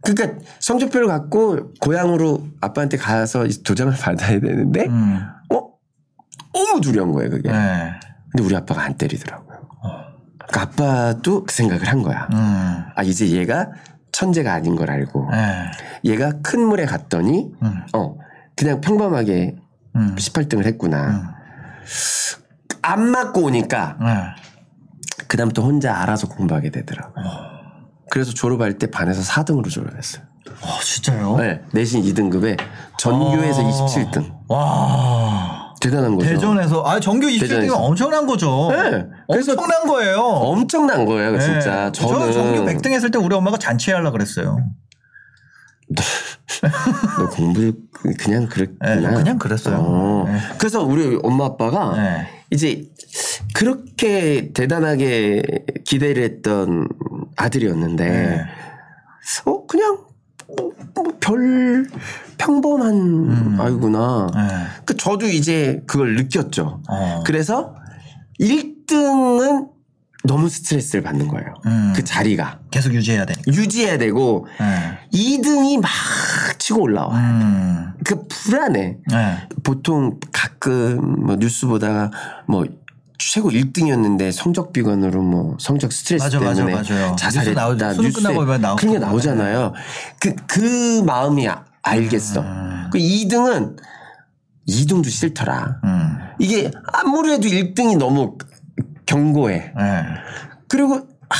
그러니까 0.01 0.39
성적표를 0.59 1.07
갖고 1.07 1.73
고향으로 1.79 2.47
아빠한테 2.61 2.97
가서 2.97 3.45
이 3.45 3.49
도장을 3.63 3.93
받아야 4.01 4.39
되는데 4.39 4.87
음. 4.87 5.19
어? 5.53 5.69
너무 6.53 6.81
두려운 6.81 7.11
거예요, 7.11 7.29
그게. 7.29 7.49
네. 8.29 8.31
근데 8.31 8.43
우리 8.43 8.55
아빠가 8.55 8.83
안 8.83 8.95
때리더라고요. 8.95 9.59
그러니까 10.49 10.61
아빠도 10.61 11.45
그 11.45 11.53
생각을 11.53 11.87
한 11.87 12.01
거야. 12.01 12.27
음. 12.33 12.83
아, 12.95 13.03
이제 13.03 13.29
얘가 13.29 13.69
천재가 14.11 14.51
아닌 14.51 14.75
걸 14.75 14.89
알고 14.89 15.29
네. 15.31 15.71
얘가 16.05 16.33
큰 16.41 16.61
물에 16.61 16.85
갔더니 16.85 17.51
음. 17.61 17.83
어, 17.93 18.15
그냥 18.55 18.81
평범하게 18.81 19.55
음. 19.95 20.15
18등을 20.15 20.65
했구나. 20.65 21.07
음. 21.09 21.23
안 22.81 23.03
맞고 23.11 23.41
오니까 23.43 23.97
네. 24.01 25.25
그다음부터 25.27 25.61
혼자 25.61 25.95
알아서 26.01 26.27
공부하게 26.27 26.71
되더라고요. 26.71 27.25
그래서 28.09 28.33
졸업할 28.33 28.79
때 28.79 28.89
반에서 28.89 29.21
4등으로 29.21 29.69
졸업했어요. 29.69 30.23
어, 30.61 30.79
진짜요? 30.81 31.37
네, 31.37 31.61
내신 31.73 32.01
2등급에 32.01 32.57
전교에서 32.97 33.61
아. 33.61 33.69
27등. 33.69 34.33
와. 34.47 35.58
대단한 35.79 36.15
거죠. 36.15 36.29
대전에서 36.29 36.83
아 36.85 36.99
27등이면 36.99 37.39
대전에서. 37.41 37.75
엄청난 37.77 38.25
거죠. 38.27 38.69
네. 38.71 39.05
엄청난 39.27 39.87
거예요. 39.87 40.19
엄청난 40.19 41.05
거예요, 41.05 41.31
네. 41.31 41.39
진짜. 41.39 41.91
저 41.93 42.07
저는 42.07 42.31
전교 42.33 42.65
100등 42.65 42.91
했을 42.91 43.11
때 43.11 43.17
우리 43.17 43.35
엄마가 43.35 43.57
잔치하려 43.57 44.11
그랬어요. 44.11 44.57
너 47.17 47.29
공부 47.29 47.73
그냥 48.19 48.47
그랬구나. 48.47 48.95
네, 48.95 49.15
그냥 49.15 49.39
그랬어요. 49.39 49.77
어. 49.79 50.25
네. 50.27 50.37
그래서 50.57 50.83
우리 50.83 51.17
엄마 51.23 51.45
아빠가 51.45 51.95
네. 51.95 52.27
이제 52.51 52.83
그렇게 53.53 54.51
대단하게 54.53 55.41
기대를 55.85 56.23
했던 56.23 56.87
아들이었는데 57.37 58.05
네. 58.05 58.45
어 59.45 59.65
그냥 59.65 59.99
별 61.19 61.87
평범한 62.37 62.93
음. 62.93 63.57
아이구나. 63.59 64.27
네. 64.33 64.41
그 64.85 64.97
저도 64.97 65.27
이제 65.27 65.83
그걸 65.85 66.15
느꼈죠. 66.15 66.81
어. 66.89 67.23
그래서 67.25 67.75
1등 68.39 68.79
1등은 68.89 69.69
너무 70.25 70.49
스트레스를 70.49 71.01
받는 71.01 71.27
거예요. 71.27 71.53
음. 71.65 71.93
그 71.95 72.03
자리가 72.03 72.59
계속 72.71 72.93
유지해야 72.93 73.25
되니까. 73.25 73.51
유지해야 73.51 73.97
되고 73.97 74.47
네. 74.59 74.99
2등이 75.17 75.79
막 75.81 75.89
치고 76.57 76.81
올라와. 76.81 77.17
음. 77.17 77.93
그 78.03 78.27
불안해. 78.27 78.97
네. 79.09 79.37
보통 79.63 80.19
가끔 80.33 81.25
뭐 81.25 81.35
뉴스 81.37 81.67
보다가 81.67 82.11
뭐 82.47 82.65
최고 83.19 83.51
1등이었는데 83.51 84.31
성적 84.31 84.71
비관으로 84.73 85.21
뭐 85.21 85.57
성적 85.59 85.91
스트레스 85.91 86.23
맞아, 86.23 86.39
맞아, 86.39 86.65
때문에 86.65 86.73
맞아요. 86.73 87.11
뉴스 87.11 87.15
자살했다. 87.17 87.61
나오죠. 87.61 87.93
수능 87.93 88.11
끝나고 88.13 88.35
보면 88.39 88.61
나오고. 88.61 88.79
그런 88.79 88.93
게 88.93 88.99
나오잖아요. 88.99 89.73
그, 90.19 90.35
그 90.47 91.03
마음이 91.05 91.47
아- 91.47 91.65
알겠어. 91.83 92.43
그 92.91 92.97
2등은 92.97 93.77
2등도 94.67 95.09
싫더라. 95.09 95.81
음. 95.83 96.17
이게 96.39 96.71
아무래도 96.93 97.47
1등이 97.47 97.97
너무 97.97 98.37
견고해. 99.05 99.73
네. 99.77 100.03
그리고 100.69 100.95
아, 101.29 101.35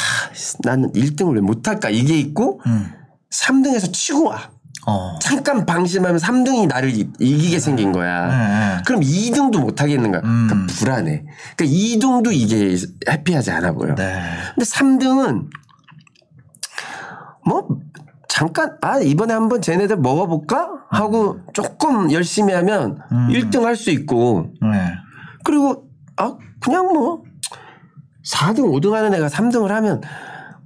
나는 0.64 0.92
1등을 0.92 1.36
왜 1.36 1.42
못할까 1.42 1.90
이게 1.90 2.18
있고 2.20 2.60
음. 2.66 2.92
3등에서 3.32 3.94
치고 3.94 4.26
와. 4.26 4.52
어. 4.90 5.20
잠깐 5.22 5.66
방심하면 5.66 6.18
3등이 6.20 6.68
나를 6.68 6.90
이- 6.90 7.10
이기게 7.20 7.60
생긴 7.60 7.92
거야. 7.92 8.28
네, 8.28 8.38
네. 8.78 8.82
그럼 8.86 9.02
2등도 9.02 9.60
못 9.62 9.82
하겠는 9.82 10.10
거야. 10.12 10.22
음. 10.24 10.48
그러니까 10.50 10.74
불안해. 10.74 11.24
그러니까 11.56 11.66
2등도 11.78 12.32
이게 12.34 12.76
해피하지 13.10 13.52
않아 13.52 13.74
보여. 13.74 13.94
네. 13.96 14.22
근데 14.56 14.66
3등은 14.70 15.48
뭐 17.46 17.68
잠깐 18.28 18.78
아 18.82 19.00
이번에 19.00 19.34
한번 19.34 19.62
쟤네들 19.62 19.98
먹어볼까 19.98 20.70
하고 20.92 21.40
조금 21.54 22.12
열심히 22.12 22.54
하면 22.54 23.00
음. 23.12 23.28
1등 23.32 23.64
할 23.64 23.76
수 23.76 23.90
있고 23.92 24.52
네. 24.62 24.94
그리고 25.44 25.88
아 26.18 26.36
그냥 26.60 26.88
뭐 26.94 27.24
4등 28.26 28.60
5등 28.72 28.92
하는 28.92 29.14
애가 29.14 29.28
3등을 29.28 29.68
하면 29.70 30.02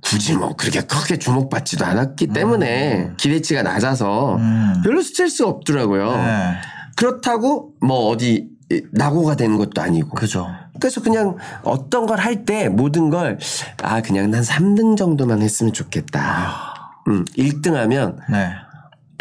굳이 0.03 0.36
뭐 0.36 0.55
그렇게 0.55 0.81
크게 0.81 1.17
주목받지도 1.17 1.86
않았기 1.86 2.27
때문에 2.27 3.12
기대치가 3.17 3.63
낮아서 3.63 4.36
음. 4.36 4.81
별로 4.83 5.01
스트레스가 5.01 5.50
없더라고요. 5.50 6.12
네. 6.17 6.55
그렇다고 6.95 7.74
뭐 7.81 8.10
어디 8.10 8.50
낙오가 8.91 9.36
되는 9.36 9.57
것도 9.57 9.81
아니고. 9.81 10.10
그죠. 10.15 10.48
그래서 10.79 11.01
그냥 11.01 11.38
어떤 11.63 12.05
걸 12.05 12.19
할 12.19 12.45
때 12.45 12.67
모든 12.69 13.10
걸 13.10 13.38
아 13.81 14.01
그냥 14.01 14.29
난 14.31 14.41
3등 14.41 14.98
정도만 14.98 15.41
했으면 15.41 15.72
좋겠다. 15.74 17.01
음, 17.07 17.24
1등 17.38 17.74
하면 17.74 18.19
네. 18.29 18.51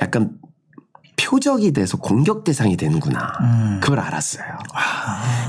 약간 0.00 0.30
표적이 1.16 1.72
돼서 1.72 1.96
공격 1.98 2.44
대상이 2.44 2.76
되는구나. 2.76 3.32
음. 3.40 3.80
그걸 3.82 4.00
알았어요. 4.00 4.44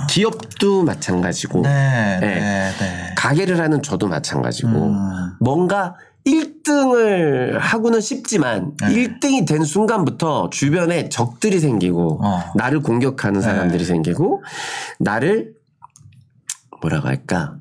기업도 0.09 0.83
마찬가지고 0.83 1.61
네. 1.61 2.17
네. 2.21 2.71
네. 2.79 3.02
네. 3.23 3.29
가게를 3.29 3.59
하는 3.59 3.81
저도 3.81 4.07
마찬가지고 4.07 4.69
음. 4.69 5.31
뭔가 5.39 5.95
1등을 6.25 7.57
하고는 7.59 8.01
싶지만 8.01 8.73
네. 8.81 8.87
1등이 8.87 9.47
된 9.47 9.63
순간부터 9.63 10.49
주변에 10.49 11.09
적들이 11.09 11.59
생기고 11.59 12.19
어. 12.23 12.43
나를 12.55 12.81
공격하는 12.81 13.39
네. 13.39 13.45
사람들이 13.45 13.83
생기고 13.83 14.43
나를 14.99 15.53
뭐라고 16.81 17.07
할까 17.07 17.55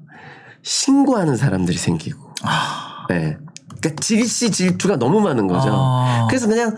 신고하는 0.62 1.36
사람들이 1.36 1.76
생기고 1.76 2.20
아. 2.42 3.06
네. 3.08 3.36
그러니까 3.80 4.00
질시 4.00 4.50
질투가 4.52 4.96
너무 4.96 5.20
많은 5.20 5.48
거죠. 5.48 5.70
아. 5.72 6.26
그래서 6.28 6.46
그냥 6.46 6.76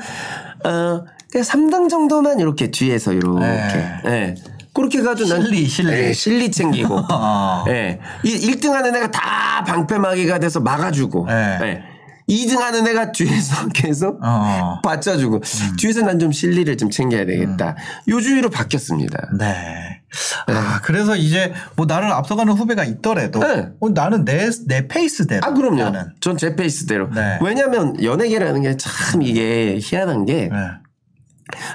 어 0.65 1.05
그냥 1.31 1.45
3등 1.45 1.91
정도만 1.91 2.41
이렇게 2.41 2.71
뒤에서 2.71 3.13
이렇게 3.13 3.45
네. 3.45 4.01
네. 4.05 4.35
그렇게 4.75 5.03
가도 5.03 5.25
난 5.27 5.43
실리, 5.43 5.67
실리. 5.67 5.91
네, 5.91 6.13
실리 6.13 6.51
챙기고 6.51 7.05
아. 7.09 7.65
예. 7.71 8.01
이 8.25 8.51
1등 8.51 8.71
하는 8.71 8.95
애가 8.95 9.11
다 9.11 9.65
방패막이가 9.67 10.39
돼서 10.41 10.61
막아주고. 10.61 11.27
네. 11.29 11.59
예. 11.63 11.83
2등 12.29 12.57
하는 12.59 12.87
애가 12.89 13.13
뒤에서 13.13 13.69
계속 13.75 14.19
어. 14.25 14.81
받쳐주고. 14.83 15.37
음. 15.37 15.77
뒤에서 15.77 16.01
난 16.03 16.19
좀 16.19 16.33
실리를 16.33 16.75
좀 16.77 16.91
챙겨야 16.91 17.25
되겠다. 17.27 17.77
요 18.09 18.21
주의로 18.21 18.49
바뀌었습니다. 18.51 19.29
네. 19.39 20.01
아, 20.47 20.81
그래서 20.85 21.17
이제 21.17 21.53
뭐 21.77 21.87
나를 21.87 22.11
앞서가는 22.13 22.53
후배가 22.55 22.85
있더라도 22.85 23.41
네. 23.41 23.69
어, 23.81 23.89
나는 23.91 24.25
내, 24.25 24.49
내 24.67 24.87
페이스대로. 24.89 25.47
아, 25.47 25.53
그럼요. 25.53 25.93
전 26.21 26.37
제 26.37 26.57
페이스대로. 26.57 27.11
네. 27.11 27.39
왜냐면 27.43 28.03
연예계라는 28.03 28.63
게 28.63 28.77
참 28.79 29.23
이게 29.23 29.79
희한한 29.83 30.25
게 30.25 30.49
네. 30.51 30.59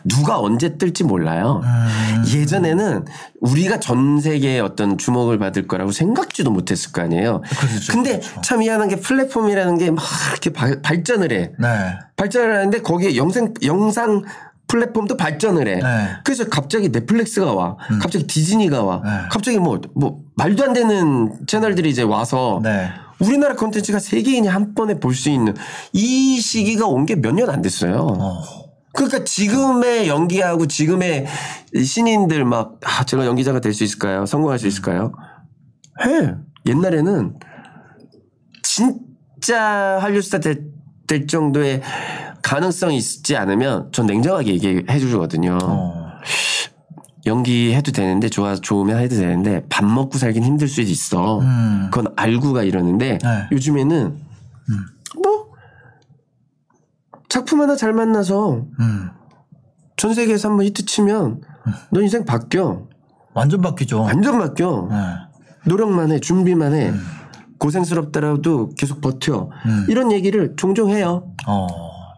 누가 0.03 0.39
언제 0.39 0.77
뜰지 0.77 1.03
몰라요. 1.03 1.61
음. 1.63 2.23
예전에는 2.27 3.05
우리가 3.41 3.79
전 3.79 4.19
세계에 4.19 4.59
어떤 4.59 4.97
주목을 4.97 5.37
받을 5.37 5.67
거라고 5.67 5.91
생각지도 5.91 6.51
못했을 6.51 6.91
거 6.91 7.01
아니에요. 7.01 7.41
그렇죠, 7.59 7.91
근데 7.93 8.19
그렇죠. 8.19 8.41
참 8.41 8.61
희한한 8.63 8.89
게 8.89 8.95
플랫폼이라는 8.97 9.77
게 9.77 9.91
막 9.91 10.03
이렇게 10.31 10.51
발- 10.51 10.81
발전을 10.81 11.31
해. 11.31 11.51
네. 11.59 11.67
발전을 12.15 12.55
하는데 12.55 12.81
거기에 12.81 13.15
영상 13.15 13.53
영상 13.63 14.23
플랫폼도 14.67 15.17
발전을 15.17 15.67
해. 15.67 15.75
네. 15.75 15.81
음. 15.83 16.07
그래서 16.23 16.45
갑자기 16.49 16.89
넷플릭스가 16.89 17.53
와. 17.53 17.77
갑자기 18.01 18.25
디즈니가 18.27 18.83
와. 18.83 19.01
네. 19.03 19.09
갑자기 19.31 19.57
뭐, 19.59 19.79
뭐, 19.95 20.19
말도 20.35 20.63
안 20.63 20.73
되는 20.73 21.31
채널들이 21.47 21.89
이제 21.89 22.01
와서 22.03 22.59
네. 22.63 22.89
우리나라 23.19 23.55
컨텐츠가 23.55 23.99
세계인이 23.99 24.47
한 24.47 24.73
번에 24.75 24.99
볼 24.99 25.13
수 25.13 25.29
있는 25.29 25.53
이 25.93 26.39
시기가 26.39 26.85
온 26.87 27.05
게 27.05 27.15
몇 27.15 27.33
년 27.35 27.49
안 27.49 27.61
됐어요. 27.61 28.15
어. 28.19 28.41
그러니까 28.93 29.23
지금의 29.23 30.07
연기하고 30.07 30.65
지금의 30.67 31.27
신인들 31.83 32.43
막, 32.45 32.79
아, 32.83 33.03
제가 33.03 33.25
연기자가 33.25 33.59
될 33.59 33.73
수 33.73 33.83
있을까요? 33.83 34.25
성공할 34.25 34.59
수 34.59 34.67
있을까요? 34.67 35.11
해. 36.05 36.33
옛날에는 36.65 37.35
진짜 38.63 39.99
한류 40.01 40.21
스타 40.21 40.39
될, 40.39 40.63
될 41.07 41.27
정도의 41.27 41.81
가능성이 42.41 42.97
있지 42.97 43.35
않으면 43.35 43.89
전 43.91 44.05
냉정하게 44.05 44.53
얘기해 44.53 44.99
주거든요. 44.99 45.57
어. 45.61 46.09
연기 47.25 47.73
해도 47.73 47.91
되는데 47.91 48.29
좋아 48.29 48.55
좋으면 48.55 48.97
해도 48.99 49.15
되는데 49.15 49.63
밥 49.69 49.85
먹고 49.85 50.17
살긴 50.17 50.43
힘들 50.43 50.67
수도 50.67 50.83
있어. 50.83 51.39
음. 51.41 51.89
그건 51.91 52.13
알고가 52.15 52.63
이러는데 52.63 53.17
네. 53.21 53.47
요즘에는 53.51 54.03
뭐 54.09 54.77
작품 57.29 57.61
하나 57.61 57.75
잘 57.75 57.93
만나서 57.93 58.65
음. 58.79 59.09
전 59.95 60.13
세계에서 60.13 60.49
한번 60.49 60.65
히트 60.65 60.85
치면 60.85 61.41
너 61.91 62.01
인생 62.01 62.25
바뀌어. 62.25 62.87
완전 63.33 63.61
바뀌죠. 63.61 64.01
완전 64.01 64.39
바뀌어. 64.39 64.87
네. 64.89 64.95
노력만 65.65 66.11
해, 66.11 66.19
준비만 66.19 66.73
해. 66.73 66.89
음. 66.89 67.01
고생스럽더라도 67.59 68.69
계속 68.77 69.01
버텨. 69.01 69.49
이런 69.89 70.11
얘기를 70.11 70.55
종종 70.55 70.89
해요. 70.89 71.33
어. 71.45 71.67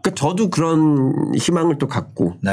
그러니까 0.00 0.14
저도 0.14 0.50
그런 0.50 1.34
희망을 1.36 1.78
또 1.78 1.88
갖고. 1.88 2.36
네. 2.42 2.52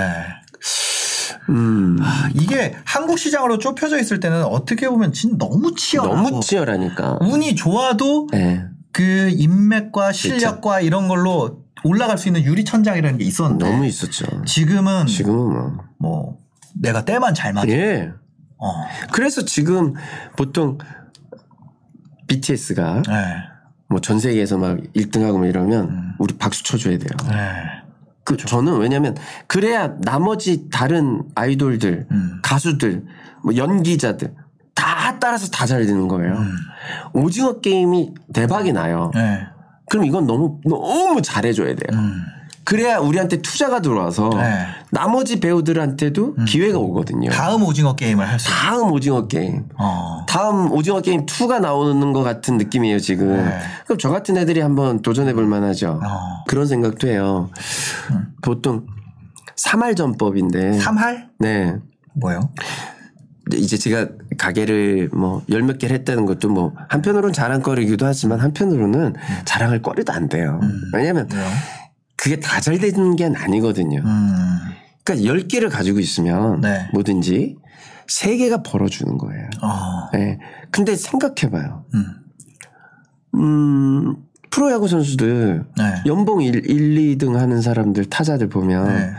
음. 1.50 1.98
아, 2.02 2.30
이게 2.34 2.76
한국 2.86 3.18
시장으로 3.18 3.58
좁혀져 3.60 4.00
있을 4.00 4.20
때는 4.20 4.44
어떻게 4.44 4.90
보면 4.90 5.14
진 5.14 5.38
너무 5.38 5.74
치열하고 5.76 6.16
너무 6.16 6.40
치열하니까. 6.42 7.20
운이 7.22 7.56
좋아도 7.56 8.28
네. 8.32 8.66
그 8.92 9.30
인맥과 9.34 10.12
실력과 10.12 10.82
이런 10.82 11.08
걸로 11.08 11.64
올라갈 11.84 12.18
수 12.18 12.28
있는 12.28 12.44
유리 12.44 12.64
천장이라는 12.66 13.18
게 13.20 13.26
있었는데 13.26 13.70
너무 13.70 13.86
있었죠. 13.86 14.26
지금은 14.46 15.06
지금은 15.08 15.54
뭐. 15.54 15.78
뭐 15.98 16.38
내가 16.76 17.04
때만 17.06 17.34
잘 17.34 17.54
맞아. 17.54 17.68
예. 17.70 18.12
어. 18.58 18.74
그래서 19.12 19.44
지금 19.46 19.94
보통 20.36 20.78
BTS가 22.28 23.02
네. 23.08 23.14
뭐전 23.90 24.20
세계에서 24.20 24.58
막 24.58 24.78
1등하고 24.96 25.38
뭐 25.38 25.46
이러면 25.48 25.90
음. 25.90 26.14
우리 26.20 26.38
박수 26.38 26.64
쳐줘야 26.64 26.98
돼요. 26.98 27.10
네. 27.28 27.36
그 28.24 28.38
저는 28.38 28.78
왜냐면 28.78 29.16
그래야 29.48 29.96
나머지 30.02 30.70
다른 30.70 31.24
아이돌들, 31.34 32.08
음. 32.12 32.40
가수들, 32.44 33.06
뭐 33.44 33.56
연기자들 33.56 34.36
다 34.76 35.18
따라서 35.20 35.50
다 35.50 35.66
잘 35.66 35.86
되는 35.88 36.08
거예요. 36.08 36.34
음. 36.36 36.52
오징어 37.14 37.60
게임이 37.60 38.14
대박이 38.34 38.74
나요. 38.74 39.10
네. 39.16 39.48
그럼 39.90 40.06
이건 40.06 40.26
너무 40.28 40.60
너무 40.66 41.22
잘해줘야 41.22 41.76
돼요. 41.76 42.00
음. 42.00 42.24
그래야 42.70 43.00
우리한테 43.00 43.38
투자가 43.42 43.82
들어와서 43.82 44.30
네. 44.36 44.64
나머지 44.92 45.40
배우들한테도 45.40 46.36
기회가 46.48 46.78
오거든요. 46.78 47.32
다음 47.32 47.64
오징어 47.64 47.96
게임을 47.96 48.30
할 48.30 48.40
수. 48.40 48.48
있 48.48 48.54
다음 48.54 48.92
오징어 48.92 49.26
게임. 49.28 49.66
어. 49.76 50.24
다음 50.28 50.72
오징어 50.72 51.02
게임 51.02 51.26
2가 51.26 51.62
나오는 51.62 52.14
것 52.14 52.22
같은 52.22 52.58
느낌이에요, 52.58 53.00
지금. 53.00 53.44
네. 53.44 53.58
그럼 53.86 53.98
저 53.98 54.12
같은 54.12 54.38
애들이 54.38 54.62
한번 54.62 55.02
도전해 55.02 55.34
볼 55.34 55.48
만하죠. 55.48 56.00
어. 56.04 56.44
그런 56.48 56.68
생각도 56.68 57.08
해요. 57.08 57.50
보통 58.44 58.86
삼할전법인데. 59.56 60.74
삼할? 60.74 61.30
네. 61.40 61.76
뭐요? 62.14 62.52
이제 63.58 63.78
제가 63.78 64.08
가게를 64.38 65.10
뭐 65.14 65.42
열 65.50 65.64
몇 65.64 65.78
개를 65.80 65.96
했다는 65.98 66.26
것도 66.26 66.50
뭐 66.50 66.74
한편으로는 66.90 67.34
자랑거리기도 67.34 68.06
하지만 68.06 68.40
한편으로는 68.40 69.14
자랑할 69.46 69.82
거리도 69.82 70.12
안 70.14 70.30
돼요. 70.30 70.60
왜냐면 70.94 71.28
왜요? 71.34 71.46
그게 72.16 72.40
다 72.40 72.60
잘 72.62 72.78
되는 72.80 73.16
게 73.16 73.26
아니거든요. 73.34 74.02
음. 74.04 74.30
그러니까 75.04 75.28
열 75.28 75.48
개를 75.48 75.70
가지고 75.70 76.00
있으면 76.00 76.62
네. 76.62 76.88
뭐든지 76.94 77.56
세계가 78.08 78.64
벌어주는 78.64 79.18
거예요. 79.18 79.50
어. 79.62 80.10
예. 80.16 80.40
근데 80.72 80.96
생각해봐요. 80.96 81.86
음. 81.94 82.06
음, 83.36 84.16
프로야구 84.50 84.88
선수들 84.88 85.64
네. 85.78 85.84
연봉 86.08 86.42
1, 86.42 86.70
1, 86.70 87.18
2등 87.18 87.34
하는 87.36 87.62
사람들 87.62 88.06
타자들 88.06 88.50
보면 88.50 89.16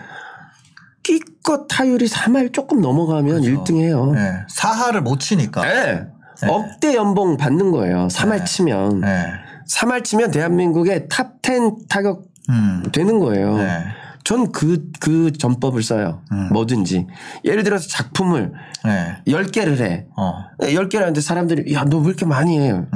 네. 1.51 1.57
끼껏 1.57 1.67
타율이 1.69 2.07
3할 2.07 2.53
조금 2.53 2.81
넘어가면 2.81 3.43
그렇죠. 3.43 3.65
1등 3.65 3.81
해요. 3.81 4.13
네. 4.15 4.33
사하를 4.49 5.03
못 5.03 5.19
치니까. 5.19 5.63
네. 5.63 6.07
억대 6.49 6.95
연봉 6.95 7.37
받는 7.37 7.71
거예요. 7.73 8.07
3할 8.09 8.39
네. 8.39 8.45
치면. 8.45 9.01
네. 9.01 9.27
3할 9.69 10.05
치면 10.05 10.31
대한민국의 10.31 11.09
top 11.09 11.57
10 11.57 11.89
타격 11.89 12.23
음. 12.49 12.85
되는 12.93 13.19
거예요. 13.19 13.57
네. 13.59 13.85
전 14.25 14.53
그, 14.53 14.91
그 15.01 15.33
전법을 15.33 15.83
써요. 15.83 16.23
음. 16.33 16.49
뭐든지. 16.53 17.07
예를 17.45 17.63
들어서 17.65 17.89
작품을 17.89 18.53
네. 18.85 19.17
10개를 19.27 19.81
해. 19.81 20.07
어. 20.17 20.45
10개를 20.61 21.01
하는데 21.01 21.21
사람들이, 21.21 21.75
야, 21.75 21.85
너 21.85 21.99
왜 21.99 22.07
이렇게 22.07 22.27
많이 22.27 22.59
해? 22.59 22.71
음. 22.73 22.87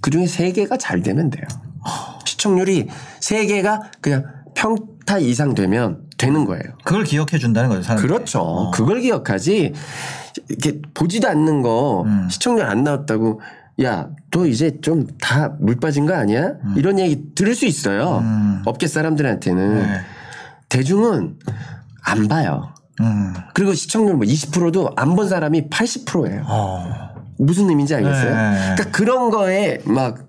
그 0.00 0.10
중에 0.10 0.24
3개가 0.24 0.78
잘 0.78 1.02
되면 1.02 1.30
돼요. 1.30 1.44
시청률이 2.24 2.88
3개가 3.20 3.80
그냥 4.00 4.24
평타 4.54 5.18
이상 5.18 5.54
되면 5.54 6.02
되는 6.18 6.44
거예요. 6.44 6.62
그걸 6.84 7.04
기억해 7.04 7.38
준다는 7.38 7.68
거죠, 7.68 7.82
사람. 7.82 8.02
그렇죠. 8.02 8.40
어. 8.40 8.70
그걸 8.70 9.00
기억하지. 9.00 9.72
이렇게 10.48 10.80
보지도 10.94 11.28
않는 11.28 11.62
거 11.62 12.02
음. 12.06 12.28
시청률 12.30 12.64
안 12.66 12.82
나왔다고 12.84 13.40
야, 13.82 14.08
너 14.30 14.46
이제 14.46 14.80
좀 14.80 15.06
다 15.20 15.56
물 15.60 15.76
빠진 15.80 16.06
거 16.06 16.14
아니야? 16.14 16.52
이런 16.76 16.98
얘기 16.98 17.34
들을 17.34 17.54
수 17.54 17.66
있어요. 17.66 18.18
음. 18.22 18.62
업계 18.66 18.86
사람들한테는. 18.86 19.74
네. 19.82 20.00
대중은 20.68 21.36
안 22.04 22.28
봐요. 22.28 22.72
음. 23.00 23.34
그리고 23.54 23.74
시청률 23.74 24.14
뭐 24.14 24.24
20%도 24.26 24.90
안 24.96 25.16
본 25.16 25.28
사람이 25.28 25.68
80%예요. 25.70 26.42
어. 26.46 27.14
무슨 27.38 27.68
의미인지 27.68 27.94
알겠어요? 27.96 28.34
네. 28.34 28.74
그러니까 28.76 28.90
그런 28.96 29.30
거에 29.30 29.78
막 29.84 30.28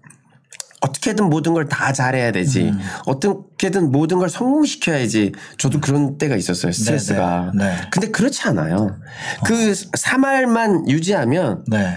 어떻게든 0.86 1.30
모든 1.30 1.54
걸 1.54 1.66
다 1.68 1.92
잘해야 1.94 2.32
되지. 2.32 2.70
음. 2.70 2.80
어떻게든 3.08 3.92
모든 3.92 4.20
걸 4.20 4.30
성공시켜야지. 4.30 5.34
저도 5.58 5.82
그런 5.82 6.18
때가 6.18 6.36
있었어요. 6.36 6.72
스트레스가. 6.72 7.52
네, 7.56 7.66
네. 7.66 7.76
네. 7.76 7.82
근데 7.92 8.12
그렇지 8.12 8.44
않아요. 8.48 8.98
그 9.46 9.54
3할만 9.72 10.88
유지하면 10.90 11.64
네. 11.68 11.96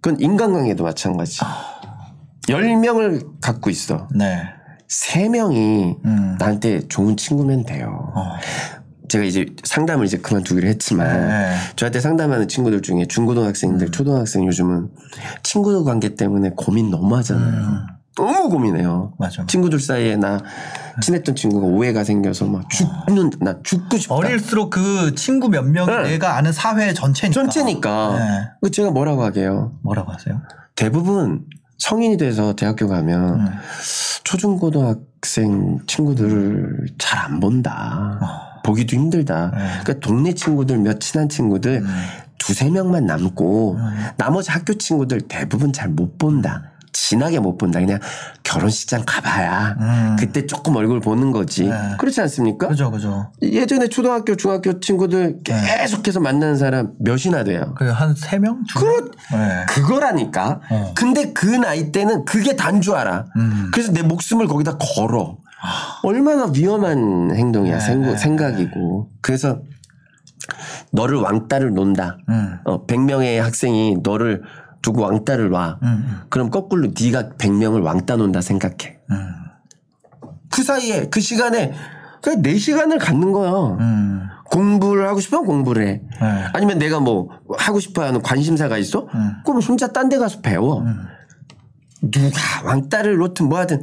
그건 0.00 0.20
인간관계도 0.20 0.82
마찬가지. 0.84 1.38
10명을 2.48 3.40
갖고 3.40 3.70
있어. 3.70 4.08
네. 4.14 4.42
3명이 4.90 6.04
음. 6.04 6.36
나한테 6.38 6.88
좋은 6.88 7.16
친구면 7.16 7.64
돼요. 7.64 8.12
어. 8.16 8.36
제가 9.08 9.24
이제 9.24 9.46
상담을 9.64 10.04
이제 10.06 10.18
그만두기로 10.18 10.66
했지만 10.68 11.28
네. 11.28 11.54
저한테 11.76 12.00
상담하는 12.00 12.46
친구들 12.48 12.82
중에 12.82 13.06
중고등학생들, 13.06 13.90
초등학생 13.90 14.46
요즘은 14.46 14.90
친구 15.42 15.82
관계 15.84 16.14
때문에 16.14 16.50
고민 16.56 16.90
너무 16.90 17.16
하잖아요. 17.16 17.86
너무 18.26 18.48
고민해요. 18.48 19.12
맞아. 19.18 19.46
친구들 19.46 19.78
사이에 19.80 20.16
나 20.16 20.40
친했던 21.00 21.36
친구가 21.36 21.66
오해가 21.66 22.02
생겨서 22.04 22.46
막 22.46 22.64
죽는 22.70 23.30
나 23.40 23.54
죽고 23.62 23.96
싶다. 23.98 24.14
어릴수록 24.14 24.70
그 24.70 25.14
친구 25.14 25.48
몇 25.48 25.62
명이 25.62 25.86
네. 25.90 26.02
내가 26.10 26.36
아는 26.36 26.52
사회 26.52 26.92
전체니까. 26.92 27.40
전체니까. 27.42 28.18
네. 28.18 28.48
그 28.62 28.70
제가 28.70 28.90
뭐라고 28.90 29.22
하게요? 29.22 29.72
뭐라고 29.82 30.12
하세요? 30.12 30.40
대부분 30.74 31.44
성인이 31.78 32.16
돼서 32.16 32.54
대학교 32.54 32.88
가면 32.88 33.40
음. 33.40 33.46
초중고등학생 34.24 35.78
친구들을 35.86 36.86
잘 36.98 37.18
안 37.28 37.40
본다. 37.40 38.18
보기도 38.64 38.96
힘들다. 38.96 39.50
네. 39.52 39.58
그러니까 39.82 39.94
동네 40.06 40.32
친구들 40.34 40.78
몇 40.78 40.98
친한 41.00 41.28
친구들 41.28 41.84
두세 42.38 42.70
명만 42.70 43.06
남고 43.06 43.78
나머지 44.16 44.50
학교 44.50 44.74
친구들 44.74 45.22
대부분 45.22 45.72
잘 45.72 45.88
못 45.88 46.18
본다. 46.18 46.67
진하게 46.92 47.38
못 47.40 47.56
본다. 47.58 47.80
그냥 47.80 47.98
결혼식장 48.42 49.02
가봐야 49.06 49.76
음. 49.80 50.16
그때 50.18 50.46
조금 50.46 50.76
얼굴 50.76 51.00
보는 51.00 51.32
거지. 51.32 51.64
네. 51.68 51.74
그렇지 51.98 52.20
않습니까? 52.22 52.68
그죠, 52.68 52.90
그죠. 52.90 53.30
예전에 53.42 53.88
초등학교, 53.88 54.36
중학교 54.36 54.80
친구들 54.80 55.40
계속해서 55.44 56.20
만나는 56.20 56.56
사람 56.56 56.92
몇이나 56.98 57.44
돼요. 57.44 57.74
그한세 57.76 58.38
명? 58.38 58.62
두 58.68 58.84
명? 58.84 59.10
네. 59.32 59.64
그거라니까. 59.68 60.60
어. 60.70 60.92
근데 60.94 61.32
그 61.32 61.46
나이 61.46 61.92
때는 61.92 62.24
그게 62.24 62.56
단 62.56 62.80
줄 62.80 62.94
알아. 62.94 63.26
음. 63.36 63.70
그래서 63.72 63.92
내 63.92 64.02
목숨을 64.02 64.46
거기다 64.46 64.78
걸어. 64.78 65.36
얼마나 66.04 66.50
위험한 66.54 67.34
행동이야. 67.34 67.78
네, 67.78 67.84
생- 67.84 68.02
네, 68.02 68.16
생각이고. 68.16 69.10
그래서 69.20 69.60
너를 70.92 71.18
왕따를 71.18 71.72
논다. 71.74 72.18
음. 72.28 72.58
어, 72.64 72.86
100명의 72.86 73.38
학생이 73.38 73.96
너를 74.02 74.42
두고 74.88 75.02
왕따를 75.02 75.50
놔. 75.50 75.78
음. 75.82 76.20
그럼 76.30 76.50
거꾸로 76.50 76.88
네가 76.98 77.30
100명을 77.38 77.82
왕따 77.82 78.16
논다 78.16 78.40
생각해. 78.40 78.98
음. 79.10 79.34
그 80.50 80.62
사이에 80.62 81.08
그 81.10 81.20
시간에 81.20 81.74
그냥 82.22 82.42
내 82.42 82.56
시간을 82.56 82.98
갖는 82.98 83.32
거야. 83.32 83.76
음. 83.80 84.28
공부를 84.50 85.06
하고 85.06 85.20
싶으면 85.20 85.44
공부를 85.44 85.86
해. 85.86 85.92
네. 86.20 86.44
아니면 86.54 86.78
내가 86.78 87.00
뭐 87.00 87.28
하고 87.58 87.80
싶어 87.80 88.02
하는 88.02 88.22
관심사가 88.22 88.78
있어? 88.78 89.06
음. 89.14 89.32
그럼 89.44 89.60
혼자 89.60 89.88
딴 89.88 90.08
데 90.08 90.16
가서 90.16 90.40
배워. 90.40 90.84
누가 92.00 92.38
왕따를 92.64 93.16
놓든 93.18 93.46
뭐 93.48 93.58
하든 93.58 93.80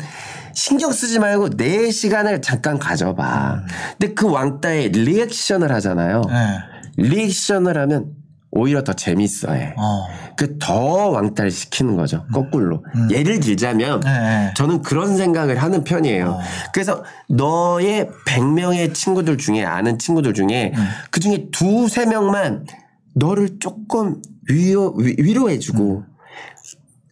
신경 0.53 0.91
쓰지 0.91 1.19
말고 1.19 1.49
내 1.49 1.91
시간을 1.91 2.41
잠깐 2.41 2.79
가져봐. 2.79 3.61
근데 3.99 4.13
그 4.15 4.27
왕따에 4.29 4.87
리액션을 4.87 5.71
하잖아요. 5.73 6.21
네. 6.27 6.59
리액션을 6.97 7.77
하면 7.77 8.14
오히려 8.57 8.83
더 8.83 8.93
재밌어 8.93 9.51
해. 9.51 9.73
어. 9.77 10.07
그더 10.37 11.09
왕따를 11.09 11.51
시키는 11.51 11.95
거죠. 11.97 12.25
거꾸로. 12.33 12.83
예를 13.11 13.41
들자면 13.41 13.99
네, 13.99 14.09
네. 14.19 14.53
저는 14.55 14.81
그런 14.81 15.17
생각을 15.17 15.61
하는 15.61 15.83
편이에요. 15.83 16.39
그래서 16.73 17.03
너의 17.29 18.09
100명의 18.25 18.93
친구들 18.93 19.37
중에 19.37 19.63
아는 19.65 19.99
친구들 19.99 20.33
중에 20.33 20.73
그 21.11 21.19
중에 21.19 21.47
두세 21.51 22.05
명만 22.05 22.65
너를 23.13 23.59
조금 23.59 24.21
위로, 24.49 24.93
위- 24.97 25.15
위로해주고 25.19 26.03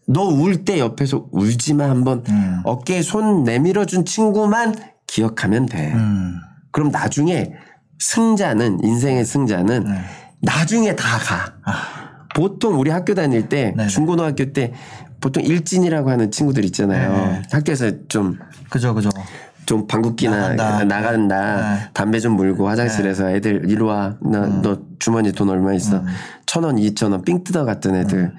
너울 0.08 0.64
때 0.66 0.80
옆에서 0.80 1.28
울지만 1.32 1.90
한번 1.90 2.24
음. 2.30 2.62
어깨에 2.64 3.02
손 3.02 3.44
내밀어준 3.44 4.06
친구만 4.06 4.76
기억하면 5.08 5.66
돼. 5.66 5.92
음. 5.94 6.36
그럼 6.72 6.90
나중에 6.90 7.52
승자는 8.00 8.80
인생의 8.84 9.24
승자는 9.26 9.84
네. 9.86 9.92
나중에 10.44 10.96
다 10.96 11.18
가. 11.18 11.54
보통 12.36 12.80
우리 12.80 12.92
학교 12.92 13.14
다닐 13.16 13.50
때 13.50 13.72
아. 13.74 13.78
네네. 13.78 13.88
중고등학교 13.90 14.52
때 14.54 14.74
보통 15.20 15.44
일진이라고 15.44 16.10
하는 16.10 16.32
친구들 16.32 16.66
있잖아요. 16.66 17.12
네. 17.14 17.42
학교에서 17.52 17.92
좀 18.10 18.38
그죠, 18.70 18.94
그죠. 18.94 19.10
좀 19.66 19.88
방귀끼나 19.88 20.50
나간다. 20.56 20.84
나간다. 20.84 21.76
네. 21.76 21.90
담배 21.94 22.20
좀 22.20 22.34
물고 22.34 22.68
화장실에서 22.68 23.30
애들 23.32 23.70
이리 23.70 23.82
와. 23.82 24.18
나너 24.22 24.80
주머니 25.00 25.32
돈 25.32 25.50
얼마 25.50 25.74
있어? 25.74 25.98
음. 25.98 26.06
천 26.46 26.64
원, 26.66 26.78
이천 26.78 27.14
원, 27.14 27.24
삥 27.24 27.44
뜯어 27.44 27.64
갔던 27.64 27.96
애들. 27.96 28.34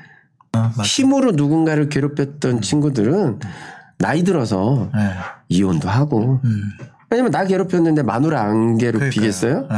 힘으로 0.84 1.32
누군가를 1.32 1.88
괴롭혔던 1.88 2.60
친구들은 2.60 3.40
나이 3.98 4.22
들어서 4.22 4.90
네. 4.94 5.10
이혼도 5.48 5.88
하고. 5.88 6.40
음. 6.44 6.62
왜냐면 7.10 7.30
나 7.30 7.44
괴롭혔는데 7.44 8.02
마누라 8.02 8.42
안 8.42 8.76
괴롭히겠어요? 8.76 9.68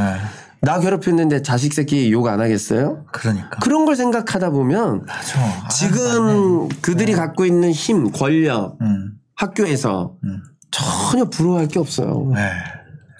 네. 0.61 0.71
나 0.71 0.79
괴롭혔는데 0.79 1.41
자식 1.41 1.73
새끼 1.73 2.11
욕 2.11 2.27
안 2.27 2.41
하겠어요? 2.41 3.05
그러니까. 3.11 3.49
그런 3.61 3.85
걸 3.85 3.95
생각하다 3.95 4.49
보면 4.49 5.05
맞아. 5.05 5.39
아, 5.39 5.67
지금 5.69 6.67
그들이 6.81 7.13
갖고 7.13 7.45
있는 7.45 7.71
힘, 7.71 8.11
권력, 8.11 8.77
음. 8.81 9.13
학교에서 9.35 10.15
음. 10.23 10.41
전혀 10.71 11.25
부러워할 11.25 11.67
게 11.67 11.79
없어요. 11.79 12.31
네. 12.33 12.49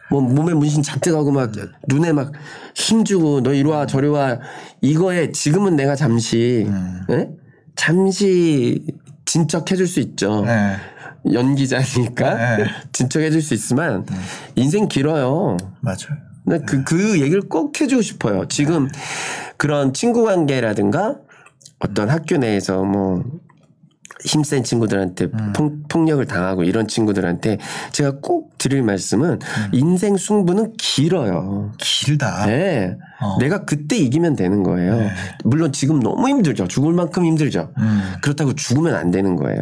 뭐 0.09 0.21
몸에 0.21 0.53
문신 0.53 0.83
잔뜩 0.83 1.15
하고 1.15 1.31
막 1.31 1.51
눈에 1.87 2.13
막 2.13 2.31
힘주고 2.75 3.41
너 3.43 3.53
이리 3.53 3.67
와 3.69 3.85
저리 3.85 4.07
와 4.07 4.39
이거에 4.81 5.31
지금은 5.31 5.75
내가 5.75 5.95
잠시 5.95 6.65
음. 6.67 7.01
예? 7.11 7.29
잠시 7.75 8.85
진척해줄 9.25 9.85
수 9.87 9.99
있죠. 9.99 10.43
네. 10.45 10.77
연기자니까 11.31 12.57
네. 12.57 12.65
진척해줄 12.93 13.41
수 13.41 13.53
있지만 13.53 14.05
인생 14.55 14.87
길어요. 14.87 15.57
맞아요. 15.81 16.26
근데 16.47 16.63
그, 16.65 16.83
그 16.85 17.19
얘기를 17.19 17.41
꼭 17.41 17.79
해주고 17.79 18.01
싶어요. 18.01 18.47
지금 18.47 18.87
그런 19.57 19.93
친구 19.93 20.23
관계라든가 20.23 21.17
어떤 21.79 22.09
학교 22.09 22.37
내에서 22.37 22.83
뭐 22.83 23.23
힘센 24.23 24.63
친구들한테 24.63 25.29
폭, 25.53 25.87
폭력을 25.89 26.25
당하고 26.25 26.63
이런 26.63 26.87
친구들한테 26.87 27.57
제가 27.91 28.13
꼭 28.21 28.57
드릴 28.57 28.81
말씀은 28.81 29.39
인생 29.73 30.17
승부는 30.17 30.73
길어요. 30.77 31.73
길다. 31.77 32.45
네. 32.47 32.97
어. 33.21 33.37
내가 33.39 33.65
그때 33.65 33.97
이기면 33.97 34.35
되는 34.35 34.63
거예요. 34.63 34.95
네. 34.95 35.11
물론 35.43 35.71
지금 35.71 35.99
너무 35.99 36.29
힘들죠. 36.29 36.67
죽을 36.67 36.93
만큼 36.93 37.25
힘들죠. 37.25 37.73
음. 37.77 38.13
그렇다고 38.21 38.53
죽으면 38.53 38.95
안 38.95 39.11
되는 39.11 39.35
거예요. 39.35 39.61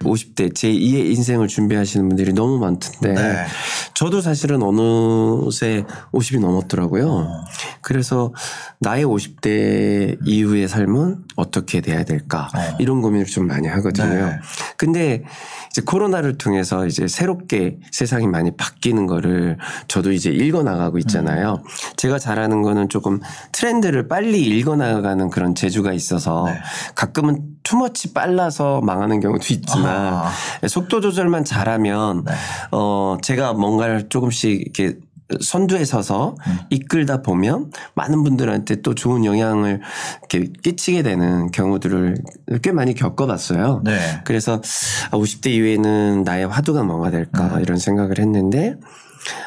50대 0.00 0.52
제2의 0.54 1.10
인생을 1.16 1.48
준비하시는 1.48 2.08
분들이 2.08 2.32
너무 2.32 2.58
많던데 2.58 3.14
네. 3.14 3.46
저도 3.94 4.20
사실은 4.20 4.62
어느새 4.62 5.84
50이 6.12 6.40
넘었더라고요. 6.40 7.08
어. 7.08 7.44
그래서 7.82 8.32
나의 8.80 9.04
50대 9.04 10.18
이후의 10.24 10.68
삶은 10.68 11.24
어떻게 11.36 11.80
돼야 11.80 12.04
될까 12.04 12.48
어. 12.54 12.76
이런 12.78 13.02
고민을 13.02 13.26
좀 13.26 13.46
많이 13.48 13.66
하거든요. 13.66 14.26
네. 14.26 14.38
근데 14.76 15.24
이제 15.70 15.82
코로나를 15.82 16.38
통해서 16.38 16.86
이제 16.86 17.08
새롭게 17.08 17.78
세상이 17.90 18.26
많이 18.26 18.56
바뀌는 18.56 19.06
거를 19.06 19.58
저도 19.88 20.12
이제 20.12 20.30
읽어 20.30 20.62
나가고 20.62 20.98
있잖아요. 20.98 21.62
음. 21.64 21.68
제가 21.96 22.18
잘하는 22.18 22.62
거는 22.62 22.88
조금 22.88 23.20
트렌드를 23.52 24.06
빨리 24.06 24.42
읽어 24.42 24.76
나가는 24.76 25.28
그런 25.30 25.54
재주가 25.54 25.92
있어서 25.92 26.44
네. 26.46 26.58
가끔은 26.94 27.57
투머치 27.68 28.14
빨라서 28.14 28.80
망하는 28.80 29.20
경우도 29.20 29.44
있지만 29.50 30.14
아. 30.14 30.32
속도 30.66 31.02
조절만 31.02 31.44
잘하면 31.44 32.24
네. 32.24 32.32
어 32.70 33.18
제가 33.20 33.52
뭔가를 33.52 34.08
조금씩 34.08 34.62
이렇게 34.62 34.96
선두에 35.42 35.84
서서 35.84 36.34
음. 36.46 36.58
이끌다 36.70 37.20
보면 37.20 37.70
많은 37.94 38.24
분들한테 38.24 38.80
또 38.80 38.94
좋은 38.94 39.26
영향을 39.26 39.82
이렇게 40.32 40.50
끼치게 40.62 41.02
되는 41.02 41.50
경우들을 41.50 42.16
꽤 42.62 42.72
많이 42.72 42.94
겪어봤어요. 42.94 43.82
네. 43.84 43.98
그래서 44.24 44.62
50대 45.10 45.48
이후에는 45.50 46.22
나의 46.22 46.46
화두가 46.46 46.84
뭐가 46.84 47.10
될까 47.10 47.56
음. 47.56 47.60
이런 47.60 47.76
생각을 47.76 48.18
했는데 48.18 48.76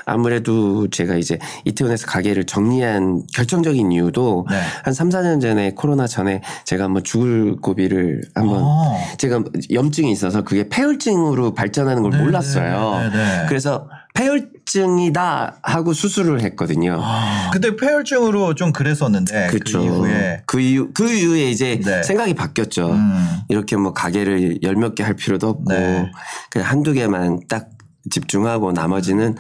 아무래도 0.06 0.88
제가 0.90 1.16
이제 1.16 1.38
이태원에서 1.66 2.08
가게를 2.08 2.46
정리한 2.46 3.24
결정적인 3.34 3.92
이유도 3.92 4.46
네. 4.50 4.60
한 4.84 4.94
3, 4.94 5.10
4년 5.10 5.42
전에 5.42 5.72
코로나 5.76 6.08
전에 6.08 6.42
제가 6.66 6.86
한번 6.86 7.04
죽을 7.04 7.58
고비를 7.58 8.22
한번 8.36 8.62
어. 8.64 8.98
제가 9.18 9.44
염증이 9.72 10.12
있어서 10.12 10.44
그게 10.44 10.68
폐혈증으로 10.70 11.54
발전하는 11.54 12.02
걸 12.04 12.12
네, 12.12 12.18
몰랐어요. 12.20 13.00
네, 13.00 13.10
네, 13.10 13.18
네. 13.18 13.46
그래서 13.48 13.88
폐혈증이다 14.14 15.60
하고 15.64 15.94
수술을 15.94 16.42
했거든요. 16.42 17.00
아, 17.02 17.50
그때 17.54 17.76
폐혈증으로 17.76 18.56
좀 18.56 18.72
그랬었는데 18.74 19.48
그렇죠. 19.48 19.80
그 19.80 19.86
이후에 19.86 20.42
그 20.46 20.60
이후 20.60 20.90
그 20.94 21.10
이후에 21.12 21.50
이제 21.50 21.80
네. 21.84 22.04
생각이 22.04 22.34
바뀌었죠. 22.34 22.92
음. 22.92 23.40
이렇게 23.50 23.76
뭐 23.78 23.94
가게를 23.94 24.62
열 24.64 24.76
몇 24.76 24.96
개 24.96 25.04
할 25.04 25.16
필요도 25.16 25.48
없고 25.48 25.74
네. 25.74 26.12
그냥 26.50 26.68
한두 26.70 26.94
개만 26.94 27.40
딱 27.48 27.70
집중하고 28.10 28.72
나머지는 28.72 29.36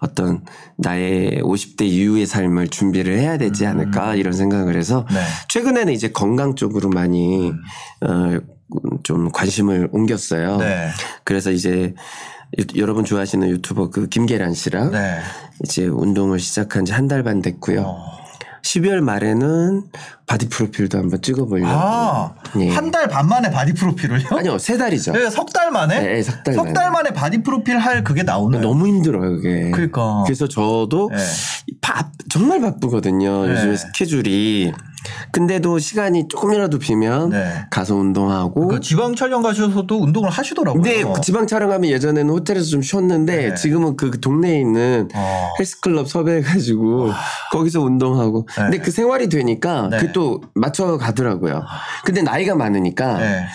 어떤 0.00 0.44
나의 0.76 1.40
50대 1.42 1.82
이후의 1.82 2.26
삶을 2.26 2.68
준비를 2.68 3.18
해야 3.18 3.36
되지 3.36 3.66
않을까 3.66 4.14
이런 4.14 4.32
생각을 4.32 4.76
해서 4.76 5.04
네. 5.10 5.20
최근에는 5.48 5.92
이제 5.92 6.08
건강 6.10 6.54
쪽으로 6.54 6.88
많이 6.88 7.52
어, 8.00 8.38
좀 9.02 9.30
관심을 9.30 9.88
옮겼어요. 9.92 10.58
네. 10.58 10.88
그래서 11.24 11.50
이제 11.50 11.94
유- 12.58 12.80
여러분 12.80 13.04
좋아하시는 13.04 13.48
유튜버 13.48 13.90
그 13.90 14.08
김계란 14.08 14.54
씨랑 14.54 14.90
네. 14.92 15.18
이제 15.64 15.86
운동을 15.86 16.38
시작한 16.38 16.84
지 16.84 16.92
한 16.92 17.08
달 17.08 17.22
반 17.22 17.42
됐고요. 17.42 17.82
어. 17.82 18.17
12월 18.62 19.00
말에는 19.00 19.84
바디 20.26 20.48
프로필도 20.48 20.98
한번 20.98 21.22
찍어보려고. 21.22 21.70
아, 21.70 22.34
예. 22.60 22.68
한달 22.70 23.08
반 23.08 23.28
만에 23.28 23.50
바디 23.50 23.72
프로필을요? 23.74 24.26
아니요, 24.30 24.58
세 24.58 24.76
달이죠. 24.76 25.12
네, 25.12 25.30
석달 25.30 25.70
만에? 25.70 26.00
네, 26.00 26.22
석달 26.22 26.54
만에. 26.56 26.90
만에 26.90 27.10
바디 27.10 27.42
프로필 27.42 27.78
할 27.78 28.04
그게 28.04 28.22
나오네. 28.22 28.60
너무 28.60 28.86
힘들어요, 28.86 29.36
그게. 29.36 29.70
그러니까. 29.70 30.22
그래서 30.26 30.48
저도 30.48 31.10
네. 31.12 31.16
바, 31.80 32.10
정말 32.28 32.60
바쁘거든요. 32.60 33.46
네. 33.46 33.52
요즘에 33.52 33.76
스케줄이. 33.76 34.72
근데도 35.32 35.78
시간이 35.78 36.28
조금이라도 36.28 36.78
비면 36.78 37.30
네. 37.30 37.52
가서 37.70 37.94
운동하고. 37.94 38.68
그 38.68 38.80
지방 38.80 39.14
촬영 39.14 39.42
가셔서도 39.42 40.02
운동을 40.02 40.30
하시더라고요. 40.30 41.12
그 41.12 41.20
지방 41.20 41.46
촬영하면 41.46 41.90
예전에는 41.90 42.32
호텔에서 42.32 42.66
좀 42.66 42.82
쉬었는데 42.82 43.48
네. 43.48 43.54
지금은 43.54 43.96
그 43.96 44.20
동네에 44.20 44.60
있는 44.60 45.08
어. 45.14 45.48
헬스클럽 45.58 46.08
섭외해가지고 46.08 47.10
거기서 47.52 47.80
운동하고. 47.80 48.46
네. 48.56 48.62
근데 48.62 48.78
그 48.78 48.90
생활이 48.90 49.28
되니까 49.28 49.88
네. 49.90 49.98
그또 49.98 50.42
맞춰 50.54 50.96
가더라고요. 50.98 51.64
근데 52.04 52.22
나이가 52.22 52.54
많으니까 52.54 53.18
네. 53.18 53.46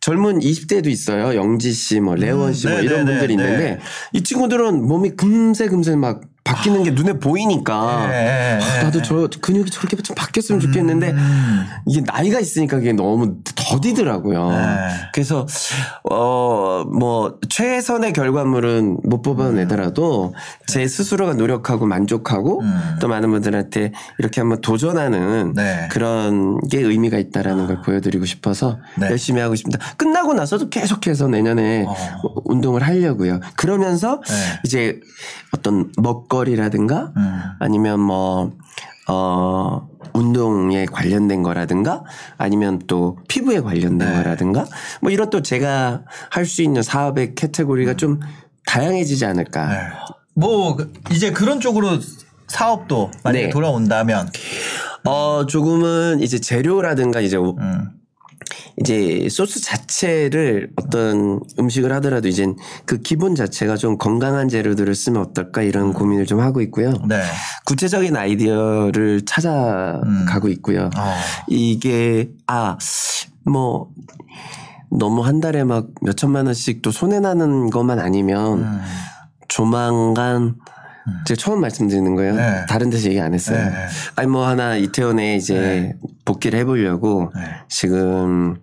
젊은 0.00 0.40
20대도 0.40 0.88
있어요. 0.88 1.36
영지 1.36 1.72
씨, 1.72 2.00
뭐 2.00 2.16
레원 2.16 2.52
씨, 2.52 2.66
뭐 2.66 2.76
네, 2.76 2.82
이런 2.82 3.04
네, 3.04 3.12
분들이 3.12 3.36
네, 3.36 3.44
있는데 3.44 3.70
네. 3.76 3.78
이 4.12 4.22
친구들은 4.22 4.84
몸이 4.84 5.10
금세 5.10 5.68
금세 5.68 5.94
막 5.94 6.22
바뀌는 6.44 6.82
게 6.82 6.90
눈에 6.90 7.14
보이니까 7.14 8.06
네, 8.08 8.58
아, 8.58 8.58
네, 8.58 8.82
나도 8.82 8.98
네. 9.00 9.04
저 9.04 9.28
근육이 9.40 9.70
저렇게 9.70 9.96
좀 9.98 10.14
바뀌었으면 10.16 10.60
좋겠는데 10.60 11.10
음. 11.10 11.66
이게 11.86 12.02
나이가 12.04 12.40
있으니까 12.40 12.78
그게 12.78 12.92
너무 12.92 13.36
더디더라고요. 13.54 14.50
네. 14.50 14.88
그래서 15.12 15.46
어 16.10 16.82
뭐 16.92 17.38
최선의 17.48 18.12
결과물은 18.12 18.98
못 19.04 19.22
뽑아내더라도 19.22 20.34
제 20.66 20.86
스스로가 20.86 21.34
노력하고 21.34 21.86
만족하고 21.86 22.60
음. 22.60 22.96
또 23.00 23.08
많은 23.08 23.30
분들한테 23.30 23.92
이렇게 24.18 24.40
한번 24.40 24.60
도전하는 24.60 25.54
네. 25.54 25.88
그런 25.90 26.60
게 26.68 26.80
의미가 26.80 27.18
있다라는 27.18 27.66
걸 27.66 27.82
보여드리고 27.82 28.24
싶어서 28.24 28.78
네. 28.98 29.10
열심히 29.10 29.40
하고 29.40 29.54
있습니다. 29.54 29.78
끝나고 29.96 30.34
나서도 30.34 30.70
계속해서 30.70 31.28
내년에 31.28 31.84
어. 31.86 31.94
운동을 32.44 32.82
하려고요. 32.82 33.40
그러면서 33.56 34.20
네. 34.26 34.60
이제 34.64 35.00
어떤 35.52 35.90
먹 35.96 36.28
거리라든가 36.36 37.12
음. 37.14 37.40
아니면 37.60 38.00
뭐, 38.00 38.52
어, 39.06 39.86
운동에 40.14 40.86
관련된 40.86 41.42
거라든가 41.42 42.04
아니면 42.38 42.80
또 42.86 43.18
피부에 43.28 43.60
관련된 43.60 44.08
네. 44.08 44.16
거라든가 44.16 44.64
뭐 45.02 45.10
이런 45.10 45.28
또 45.30 45.42
제가 45.42 46.04
할 46.30 46.46
수 46.46 46.62
있는 46.62 46.82
사업의 46.82 47.34
카테고리가 47.34 47.94
좀 47.94 48.20
다양해지지 48.66 49.26
않을까. 49.26 49.68
네. 49.68 49.78
뭐 50.34 50.76
그- 50.76 50.92
이제 51.10 51.32
그런 51.32 51.60
쪽으로 51.60 51.98
사업도 52.48 53.10
만약에 53.24 53.44
네. 53.46 53.50
돌아온다면 53.50 54.30
어, 55.04 55.44
조금은 55.46 56.20
이제 56.20 56.38
재료라든가 56.38 57.20
이제 57.20 57.36
오- 57.36 57.56
음. 57.58 57.90
이제 58.80 59.28
소스 59.30 59.60
자체를 59.60 60.70
어떤 60.76 61.40
음식을 61.58 61.92
하더라도 61.94 62.28
이제 62.28 62.46
그 62.86 62.98
기본 62.98 63.34
자체가 63.34 63.76
좀 63.76 63.98
건강한 63.98 64.48
재료들을 64.48 64.94
쓰면 64.94 65.20
어떨까 65.22 65.62
이런 65.62 65.92
고민을 65.92 66.26
좀 66.26 66.40
하고 66.40 66.60
있고요. 66.62 66.92
네. 67.08 67.22
구체적인 67.66 68.16
아이디어를 68.16 69.24
찾아가고 69.24 70.48
있고요. 70.48 70.90
어. 70.96 71.14
이게 71.48 72.30
아 72.46 72.76
뭐 73.44 73.88
너무 74.90 75.24
한 75.24 75.40
달에 75.40 75.64
막 75.64 75.88
몇 76.02 76.16
천만 76.16 76.46
원씩 76.46 76.82
또 76.82 76.90
손해 76.90 77.20
나는 77.20 77.70
것만 77.70 77.98
아니면 77.98 78.62
음. 78.62 78.80
조만간 79.48 80.56
제가 81.26 81.36
처음 81.36 81.60
말씀드리는 81.60 82.14
거예요. 82.14 82.36
네. 82.36 82.66
다른 82.68 82.90
데서 82.90 83.08
얘기 83.08 83.20
안 83.20 83.34
했어요. 83.34 83.58
네. 83.58 83.72
아니 84.16 84.28
뭐 84.28 84.46
하나 84.46 84.76
이태원에 84.76 85.36
이제 85.36 85.54
네. 85.54 85.94
복귀를 86.24 86.58
해보려고 86.60 87.32
네. 87.34 87.42
지금 87.68 88.56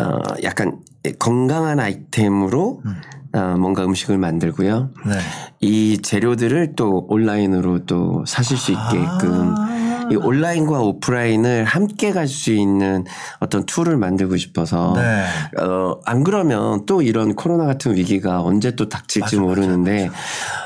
어 0.00 0.18
약간 0.42 0.80
건강한 1.18 1.80
아이템으로 1.80 2.82
음. 2.84 3.00
어, 3.34 3.56
뭔가 3.58 3.84
음식을 3.84 4.16
만들고요. 4.16 4.90
네. 5.06 5.12
이 5.60 5.98
재료들을 6.02 6.74
또 6.76 7.06
온라인으로 7.08 7.84
또 7.84 8.24
사실 8.26 8.56
수 8.56 8.72
있게끔 8.72 9.54
아. 9.58 10.08
이 10.10 10.16
온라인과 10.16 10.80
오프라인을 10.80 11.64
함께 11.64 12.12
갈 12.12 12.26
수 12.26 12.52
있는 12.52 13.04
어떤 13.40 13.66
tool을 13.66 13.98
만들고 13.98 14.38
싶어서 14.38 14.94
네. 14.96 15.26
어, 15.60 16.00
안 16.06 16.24
그러면 16.24 16.86
또 16.86 17.02
이런 17.02 17.34
코로나 17.34 17.66
같은 17.66 17.94
위기가 17.94 18.40
언제 18.42 18.70
또 18.76 18.88
닥칠지 18.88 19.36
맞아, 19.36 19.46
맞아, 19.46 19.60
모르는데 19.60 20.10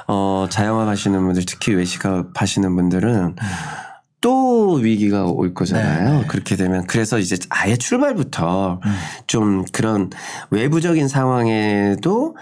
어, 0.07 0.47
자영업 0.49 0.87
하시는 0.87 1.18
분들 1.25 1.45
특히 1.47 1.75
외식업 1.75 2.40
하시는 2.40 2.75
분들은 2.77 3.35
또 4.23 4.75
위기가 4.75 5.27
올 5.27 5.53
거잖아요. 5.53 6.11
음. 6.11 6.21
네. 6.23 6.27
그렇게 6.29 6.57
되면 6.57 6.87
그래서 6.87 7.19
이제 7.19 7.37
아예 7.51 7.77
출발부터 7.77 8.81
음. 8.83 8.95
좀 9.27 9.65
그런 9.73 10.09
외부적인 10.51 11.09
상황에도 11.09 12.37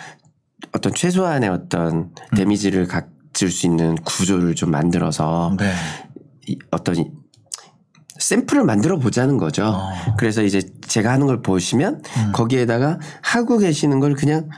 어떤 0.73 0.95
최소한의 0.95 1.49
어떤 1.49 1.95
음. 1.95 2.37
damage를 2.37 2.87
갖을 2.87 3.51
수 3.51 3.67
있는 3.67 3.97
구조를 3.97 4.55
좀 4.55 4.71
만들어서 4.71 5.57
네. 5.59 5.73
이 6.47 6.59
어떤 6.71 6.97
이 6.97 7.11
샘플을 8.19 8.65
만들어 8.65 8.99
보자는 8.99 9.39
거죠. 9.39 9.65
어. 9.65 9.91
그래서 10.19 10.43
이제 10.43 10.61
제가 10.87 11.11
하는 11.11 11.27
걸 11.27 11.41
보시면 11.41 12.03
음. 12.19 12.33
거기에다가 12.33 12.99
하고 13.23 13.57
계시는 13.57 14.01
걸 14.01 14.15
그냥 14.15 14.51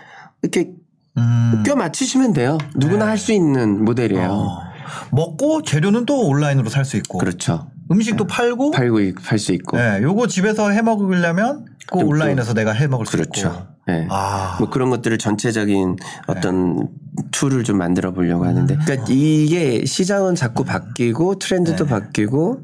이렇게 0.43 0.73
음. 1.17 1.63
껴 1.65 1.77
맞추시면 1.77 2.33
돼요. 2.33 2.59
누구나 2.75 3.05
네. 3.05 3.11
할수 3.11 3.33
있는 3.33 3.85
모델이에요. 3.85 4.29
어. 4.29 4.72
먹고 5.11 5.62
재료는 5.62 6.07
또 6.07 6.27
온라인으로 6.27 6.68
살 6.71 6.85
수 6.85 6.97
있고 6.97 7.18
그렇죠. 7.18 7.71
음식도 7.90 8.27
팔고 8.27 8.71
팔고 8.71 8.99
팔 9.25 9.38
수 9.38 9.53
있고. 9.53 9.77
네, 9.77 10.01
요거 10.03 10.27
집에서 10.27 10.71
해 10.71 10.83
먹으려면 10.83 11.66
꼭또 11.90 12.07
온라인에서 12.07 12.55
내가 12.55 12.73
해 12.73 12.87
먹을 12.87 13.07
수 13.07 13.12
그렇죠. 13.12 13.49
있고. 13.49 13.73
네. 13.87 14.07
아. 14.11 14.57
뭐 14.59 14.71
그런 14.71 14.90
것들을 14.90 15.18
전체적인 15.18 15.97
어떤 16.27 16.88
tool을 17.33 17.65
좀 17.64 17.79
만들어 17.79 18.12
보려고 18.12 18.45
하는데, 18.45 18.77
그러니까 18.85 19.07
이게 19.11 19.85
시장은 19.85 20.37
자꾸 20.37 20.64
바뀌고 20.64 21.40
트렌드도 21.40 21.85
네. 21.85 21.90
바뀌고, 21.90 22.61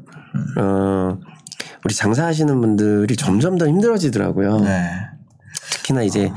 어, 0.59 1.17
우리 1.83 1.93
장사하시는 1.93 2.61
분들이 2.61 3.15
점점 3.17 3.57
더 3.57 3.67
힘들어지더라고요. 3.67 4.59
네. 4.61 4.89
특히 5.71 5.89
특히나 5.89 6.03
이제 6.03 6.31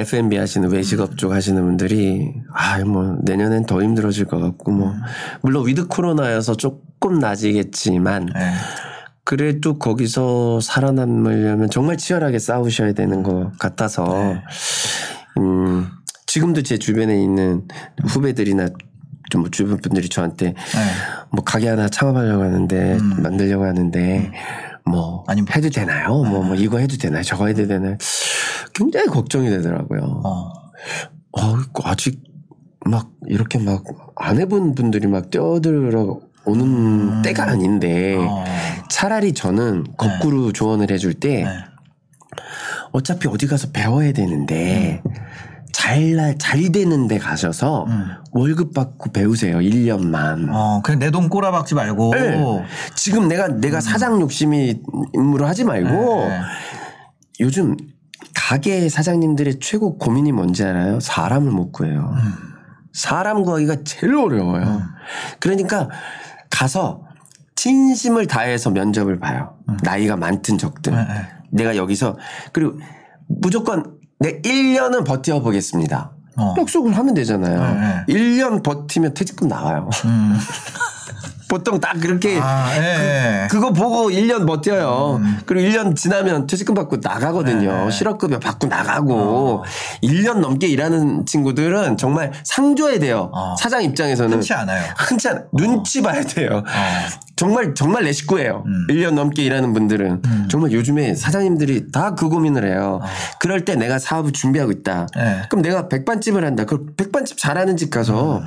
F&B 0.00 0.36
하시는 0.36 0.70
외식업 0.70 1.16
쪽 1.16 1.32
하시는 1.32 1.62
분들이 1.62 2.32
아 2.52 2.80
뭐 2.84 3.16
내년엔 3.22 3.66
더 3.66 3.82
힘들어질 3.82 4.24
것 4.26 4.40
같고 4.40 4.72
뭐 4.72 4.94
물론 5.42 5.66
with 5.66 5.86
코로나여서 5.86 6.56
조금 6.56 7.18
나아지겠지만 7.18 8.26
네. 8.34 8.52
그래도 9.24 9.78
거기서 9.78 10.60
살아남으려면 10.60 11.70
정말 11.70 11.96
치열하게 11.96 12.38
싸우셔야 12.38 12.92
되는 12.92 13.22
것 13.22 13.52
같아서 13.58 14.34
음 15.38 15.88
지금도 16.26 16.62
제 16.62 16.78
주변에 16.78 17.20
있는 17.22 17.68
후배들이나 18.08 18.68
좀뭐 19.30 19.50
주변 19.50 19.76
분들이 19.78 20.08
저한테 20.08 20.46
네. 20.46 20.54
뭐 21.30 21.44
가게 21.44 21.68
하나 21.68 21.88
창업하려고 21.88 22.42
하는데 22.42 22.98
만들려고 23.22 23.64
하는데 23.64 24.32
뭐 24.84 25.24
아니, 25.28 25.42
뭐 25.42 25.50
해도 25.54 25.68
되나요? 25.70 26.08
뭐뭐 26.08 26.54
이거 26.56 26.78
해도 26.78 26.96
되나요? 26.96 27.22
저거 27.22 27.46
해도 27.46 27.66
되나요? 27.66 27.96
굉장히 28.74 29.06
걱정이 29.06 29.48
되더라고요. 29.50 30.22
어. 30.24 30.52
어, 31.32 31.56
아직 31.84 32.22
막 32.84 33.10
이렇게 33.26 33.58
막 33.58 33.84
안 34.22 34.38
해본 34.38 34.74
분들이 34.74 35.06
막 35.06 35.30
뛰어들어 35.30 36.20
오는 36.44 37.22
때가 37.22 37.44
아닌데 37.44 38.16
어. 38.18 38.44
차라리 38.90 39.32
저는 39.32 39.84
거꾸로 39.96 40.52
조언을 40.52 40.90
해줄 40.90 41.14
때 41.14 41.44
네. 41.44 41.50
어차피 42.92 43.28
어디 43.28 43.46
가서 43.46 43.68
배워야 43.72 44.12
되는데 44.12 45.02
잘, 45.72 46.36
잘 46.38 46.72
되는 46.72 47.06
데 47.08 47.18
가셔서 47.18 47.84
음. 47.88 48.06
월급 48.32 48.74
받고 48.74 49.12
배우세요. 49.12 49.58
1년만. 49.58 50.48
어, 50.52 50.80
그냥 50.82 50.98
내 50.98 51.10
돈 51.10 51.28
꼬라박지 51.28 51.74
말고. 51.74 52.14
네. 52.14 52.64
지금 52.94 53.28
내가, 53.28 53.48
내가 53.48 53.80
사장 53.80 54.20
욕심이 54.20 54.80
임무로 55.14 55.46
하지 55.46 55.64
말고 55.64 55.88
네. 56.28 56.40
요즘 57.40 57.76
가게 58.34 58.88
사장님들의 58.88 59.58
최고 59.60 59.96
고민이 59.98 60.32
뭔지 60.32 60.64
알아요? 60.64 61.00
사람을 61.00 61.50
못 61.50 61.72
구해요. 61.72 62.14
음. 62.16 62.32
사람 62.92 63.42
구하기가 63.42 63.76
제일 63.84 64.14
어려워요. 64.16 64.82
그러니까 65.38 65.88
가서 66.50 67.02
진심을 67.54 68.26
다해서 68.26 68.70
면접을 68.70 69.18
봐요. 69.20 69.54
나이가 69.82 70.16
많든 70.16 70.58
적든. 70.58 70.94
음. 70.94 70.98
네, 71.08 71.14
네. 71.14 71.28
내가 71.50 71.76
여기서 71.76 72.16
그리고 72.52 72.78
무조건 73.28 73.98
내 74.20 74.40
1년은 74.42 75.04
버텨보겠습니다. 75.06 76.10
어. 76.36 76.54
약속을 76.58 76.96
하면 76.96 77.14
되잖아요. 77.14 78.04
네, 78.06 78.14
1년 78.14 78.62
버티면 78.62 79.14
퇴직금 79.14 79.48
나와요. 79.48 79.88
음. 80.04 80.38
보통 81.50 81.80
딱 81.80 82.00
그렇게 82.00 82.38
아, 82.40 82.70
예. 82.76 83.48
그 83.50 83.60
거 83.60 83.72
보고 83.72 84.08
1년 84.10 84.46
버텨요. 84.46 85.18
음. 85.20 85.38
그리고 85.44 85.68
1년 85.68 85.94
지나면 85.96 86.46
퇴직금 86.46 86.74
받고 86.74 86.98
나가거든요. 87.02 87.84
네. 87.86 87.90
실업급여 87.90 88.38
받고 88.38 88.68
나가고. 88.68 89.14
어. 89.14 89.62
1년 90.02 90.38
넘게 90.38 90.66
일하는 90.68 91.26
친구들은 91.26 91.96
정말 91.98 92.32
상줘야 92.44 92.98
돼요. 93.00 93.30
어. 93.34 93.54
사장 93.58 93.82
입장에서는. 93.82 94.32
흔치 94.32 94.54
않아요. 94.54 94.82
흔치 94.96 95.28
않, 95.28 95.44
눈치 95.52 96.00
봐야 96.00 96.22
돼요. 96.22 96.62
정말, 97.36 97.74
정말 97.74 98.04
내 98.04 98.12
식구예요. 98.12 98.62
음. 98.66 98.86
1년 98.88 99.12
넘게 99.14 99.42
일하는 99.42 99.72
분들은. 99.74 100.22
정말 100.50 100.72
요즘에 100.72 101.14
사장님들이 101.14 101.90
다 101.92 102.14
그 102.14 102.28
고민을 102.28 102.64
해요. 102.66 103.00
어. 103.02 103.06
그럴 103.40 103.64
때 103.64 103.74
내가 103.76 103.98
사업을 103.98 104.32
준비하고 104.32 104.72
있다. 104.72 105.06
네. 105.16 105.42
그럼 105.48 105.62
내가 105.62 105.88
백반집을 105.88 106.44
한다. 106.44 106.64
그 106.64 106.86
백반집 106.96 107.38
잘하는 107.38 107.76
집 107.76 107.90
가서 107.90 108.42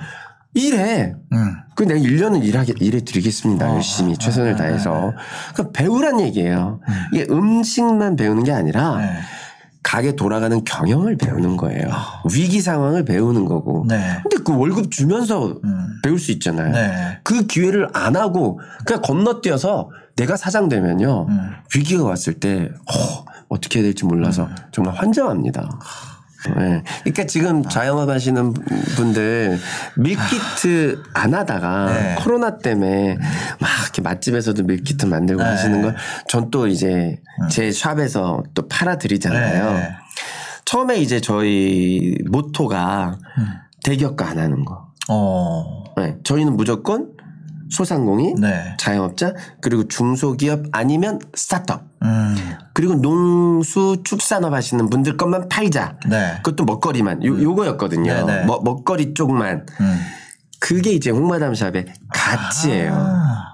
일해. 0.54 1.16
음. 1.32 1.56
그 1.76 1.84
내가 1.84 2.00
1년은 2.00 2.44
일하게, 2.44 2.74
일해 2.80 3.02
드리겠습니다. 3.02 3.72
어, 3.72 3.76
열심히 3.76 4.14
어, 4.14 4.16
최선을 4.16 4.54
어, 4.54 4.56
다해서. 4.56 5.14
그 5.56 5.72
배우란 5.72 6.20
얘기예요. 6.22 6.80
이게 7.14 7.26
음식만 7.30 8.16
배우는 8.16 8.44
게 8.44 8.52
아니라 8.52 8.98
네. 8.98 9.20
가게 9.82 10.16
돌아가는 10.16 10.64
경영을 10.64 11.18
배우는 11.18 11.58
거예요. 11.58 11.90
위기 12.34 12.62
상황을 12.62 13.04
배우는 13.06 13.46
거고. 13.46 13.86
아. 13.90 13.94
네. 13.94 14.20
근데 14.24 14.38
그 14.44 14.56
월급 14.58 14.92
주면서 14.92 15.60
음. 15.64 16.00
배울 16.04 16.20
수 16.20 16.32
있잖아요. 16.32 16.72
네. 16.72 17.20
그 17.24 17.46
기회를 17.46 17.90
안 17.94 18.16
하고 18.16 18.60
그냥 18.86 19.02
건너뛰어서 19.02 19.90
내가 20.16 20.38
사장 20.38 20.70
되면요. 20.70 21.26
음. 21.28 21.50
위기가 21.76 22.04
왔을 22.04 22.36
때 22.36 22.70
어, 22.88 23.26
어떻게 23.50 23.80
해야 23.80 23.84
될지 23.84 24.06
몰라서 24.06 24.44
음. 24.46 24.56
정말 24.72 24.96
환장합니다. 24.96 25.68
네. 26.58 26.84
그러니까 27.04 27.26
지금 27.26 27.64
자영업 27.64 28.10
하시는 28.10 28.54
분들 28.96 29.60
밀키트 29.98 31.04
안 31.14 31.34
하다가 31.34 31.86
네. 31.94 32.16
코로나 32.20 32.58
때문에 32.58 33.18
막 33.60 33.70
이렇게 33.84 34.02
맛집에서도 34.02 34.64
밀키트 34.64 35.06
만들고 35.06 35.42
네. 35.42 35.50
하시는 35.50 35.82
걸 35.82 35.96
전 36.28 36.50
또 36.52 36.68
이제 36.68 37.20
제 37.50 37.72
샵에서 37.72 38.44
또 38.54 38.68
팔아 38.68 38.98
드리잖아요. 38.98 39.74
네. 39.74 39.90
처음에 40.66 40.98
이제 40.98 41.20
저희 41.22 42.16
모토가 42.30 43.18
음. 43.38 43.48
대기업 43.84 44.16
거 44.16 44.28
안 44.30 44.38
하는 44.40 44.64
거. 44.66 44.88
어. 45.10 45.84
네, 45.98 46.18
저희는 46.24 46.56
무조건 46.56 47.12
소상공인, 47.70 48.36
네. 48.36 48.76
자영업자, 48.78 49.34
그리고 49.62 49.88
중소기업 49.88 50.66
아니면 50.72 51.20
스타트업, 51.34 51.82
음. 52.04 52.36
그리고 52.74 52.96
농수 52.96 54.02
축산업 54.04 54.54
하시는 54.54 54.90
분들 54.90 55.16
것만 55.16 55.48
팔자. 55.48 55.98
네. 56.10 56.38
그것도 56.38 56.66
먹거리만 56.66 57.24
요, 57.24 57.42
요거였거든요. 57.42 58.26
네네. 58.26 58.46
먹, 58.46 58.64
먹거리 58.64 59.14
쪽만. 59.14 59.66
음. 59.80 60.02
그게 60.60 60.92
이제 60.92 61.12
홍마담 61.12 61.54
샵의 61.56 61.86
가치예요. 62.14 62.94
아. 62.96 63.54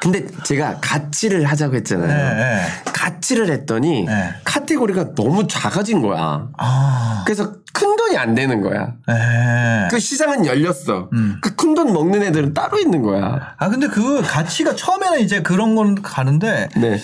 근데 0.00 0.26
제가 0.44 0.78
가치를 0.80 1.44
하자고 1.44 1.72
네. 1.72 1.78
했잖아요. 1.78 2.36
네. 2.36 2.66
가치를 2.92 3.50
했더니 3.50 4.04
네. 4.04 4.34
카테고리가 4.44 5.14
너무 5.14 5.46
작아진 5.46 6.00
거야. 6.00 6.48
아. 6.56 7.24
그래서 7.26 7.54
큰 7.72 7.96
돈이 7.96 8.16
안 8.16 8.34
되는 8.34 8.62
거야. 8.62 8.94
네. 9.06 9.88
그 9.90 9.98
시장은 9.98 10.46
열렸어. 10.46 11.10
음. 11.12 11.38
그큰 11.42 11.74
돈 11.74 11.92
먹는 11.92 12.22
애들은 12.22 12.54
따로 12.54 12.78
있는 12.78 13.02
거야. 13.02 13.54
아 13.58 13.68
근데 13.68 13.88
그 13.88 14.22
가치가 14.22 14.74
처음에는 14.74 15.20
이제 15.20 15.42
그런 15.42 15.74
건 15.74 16.00
가는데 16.00 16.68
네. 16.76 17.00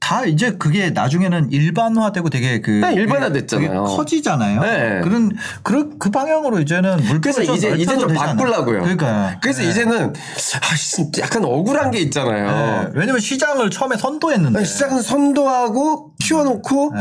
다 0.00 0.24
이제 0.24 0.52
그게 0.52 0.90
나중에는 0.90 1.50
일반화되고 1.52 2.30
되게 2.30 2.60
그 2.60 2.70
네, 2.70 2.94
일반화됐잖아요. 2.94 3.84
그게 3.84 3.96
커지잖아요. 3.96 4.60
네. 4.60 5.00
그런 5.02 5.32
그런 5.62 5.98
그 5.98 6.10
방향으로 6.10 6.60
이제는 6.60 7.20
그래서 7.20 7.42
좀 7.44 7.56
이제 7.56 7.70
이제 7.76 7.98
좀? 7.98 8.14
바꾸려고요. 8.14 8.80
그러니까 8.80 9.38
그래서 9.42 9.62
네. 9.62 9.68
이제는 9.68 10.12
아, 10.14 10.76
씨, 10.76 11.10
약간 11.18 11.44
억울한 11.44 11.90
게 11.90 11.98
있잖아요. 12.00 12.84
네. 12.84 12.90
왜냐면 12.94 13.20
시장을 13.20 13.70
처음에 13.70 13.96
선도했는데 13.96 14.64
시장은 14.64 15.02
선도하고 15.02 16.14
키워놓고 16.20 16.92
네. 16.94 17.00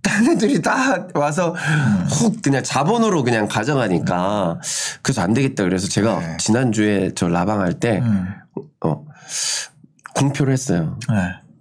딴 0.00 0.26
애들이 0.28 0.62
다 0.62 1.06
와서 1.14 1.54
훅 2.08 2.40
그냥 2.40 2.62
자본으로 2.62 3.24
그냥 3.24 3.48
가져가니까 3.48 4.58
그래서 5.02 5.22
안 5.22 5.34
되겠다 5.34 5.64
그래서 5.64 5.88
제가 5.88 6.18
네. 6.18 6.36
지난 6.38 6.72
주에 6.72 7.10
저 7.14 7.28
라방 7.28 7.60
할때 7.60 7.98
음. 7.98 8.26
어, 8.84 9.04
공표를 10.14 10.52
했어요. 10.52 10.98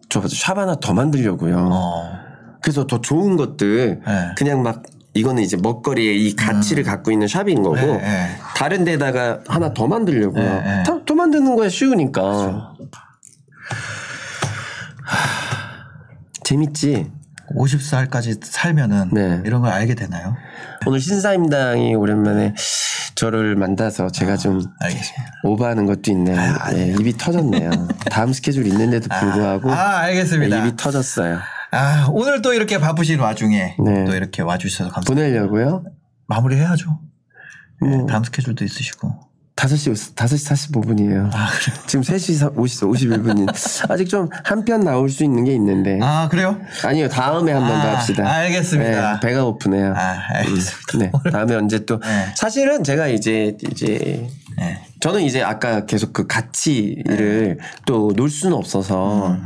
네. 0.09 0.21
저샵 0.21 0.57
하나 0.57 0.75
더 0.75 0.93
만들려고요. 0.93 1.69
어. 1.71 2.19
그래서 2.61 2.87
더 2.87 3.01
좋은 3.01 3.37
것들 3.37 4.01
네. 4.05 4.29
그냥 4.37 4.63
막 4.63 4.83
이거는 5.13 5.41
이제 5.41 5.57
먹거리의 5.57 6.27
이 6.27 6.35
가치를 6.35 6.83
갖고 6.83 7.11
있는 7.11 7.27
샵인 7.27 7.63
거고 7.63 7.75
네, 7.75 7.85
네. 7.85 8.27
다른 8.55 8.83
데다가 8.83 9.39
하나 9.47 9.73
더 9.73 9.87
만들려고요. 9.87 10.43
네, 10.43 10.61
네. 10.61 10.83
더, 10.83 11.03
더 11.03 11.15
만드는 11.15 11.55
거야 11.55 11.69
쉬우니까. 11.69 12.73
재밌지. 16.43 17.11
50살까지 17.55 18.43
살면은 18.43 19.09
네. 19.13 19.41
이런 19.45 19.61
걸 19.61 19.71
알게 19.71 19.95
되나요? 19.95 20.35
오늘 20.85 20.99
신사임당이 20.99 21.95
오랜만에 21.95 22.53
저를 23.15 23.55
만나서 23.55 24.09
제가 24.09 24.37
좀 24.37 24.61
알겠습니다. 24.79 25.31
오버하는 25.43 25.85
것도 25.85 26.11
있네요. 26.11 26.37
네, 26.71 26.95
입이 26.99 27.17
터졌네요. 27.17 27.69
다음 28.11 28.33
스케줄 28.33 28.67
있는데도 28.67 29.07
불구하고 29.09 29.71
아, 29.71 29.99
알겠습니다. 30.01 30.57
입이 30.59 30.77
터졌어요. 30.77 31.39
아, 31.71 32.07
오늘 32.11 32.41
또 32.41 32.53
이렇게 32.53 32.79
바쁘신 32.79 33.19
와중에 33.19 33.75
네. 33.83 34.05
또 34.05 34.15
이렇게 34.15 34.41
와주셔서 34.41 34.91
감사합니다. 34.91 35.13
보내려고요. 35.13 35.83
마무리해야죠. 36.27 36.99
네, 37.81 37.97
뭐 37.97 38.05
다음 38.07 38.23
스케줄도 38.23 38.63
있으시고. 38.65 39.26
5시, 39.57 40.13
5시 40.15 40.71
45분이에요. 40.71 41.29
아, 41.33 41.47
그래요? 41.49 41.77
지금 41.87 42.01
3시 42.03 42.53
50, 42.55 42.81
51분인. 42.83 43.49
아직 43.91 44.07
좀 44.07 44.29
한 44.45 44.63
편 44.63 44.81
나올 44.81 45.09
수 45.09 45.23
있는 45.23 45.43
게 45.45 45.53
있는데. 45.55 45.99
아, 46.01 46.27
그래요? 46.29 46.57
아니요, 46.85 47.09
다음에 47.09 47.51
한 47.51 47.67
번더 47.67 47.87
아, 47.87 47.93
합시다. 47.95 48.29
알겠습니다. 48.29 49.13
네, 49.13 49.19
배가 49.27 49.43
고프네요. 49.45 49.93
아, 49.97 50.15
알겠습니다. 50.35 50.97
네, 50.99 51.31
다음에 51.31 51.55
언제 51.55 51.83
또. 51.85 51.99
네. 51.99 52.07
사실은 52.35 52.83
제가 52.83 53.07
이제, 53.07 53.57
이제, 53.71 54.29
네. 54.57 54.81
저는 54.99 55.23
이제 55.23 55.41
아까 55.41 55.85
계속 55.87 56.13
그 56.13 56.27
가치를 56.27 57.57
또 57.87 58.13
놓을 58.15 58.29
수는 58.29 58.55
없어서, 58.55 59.37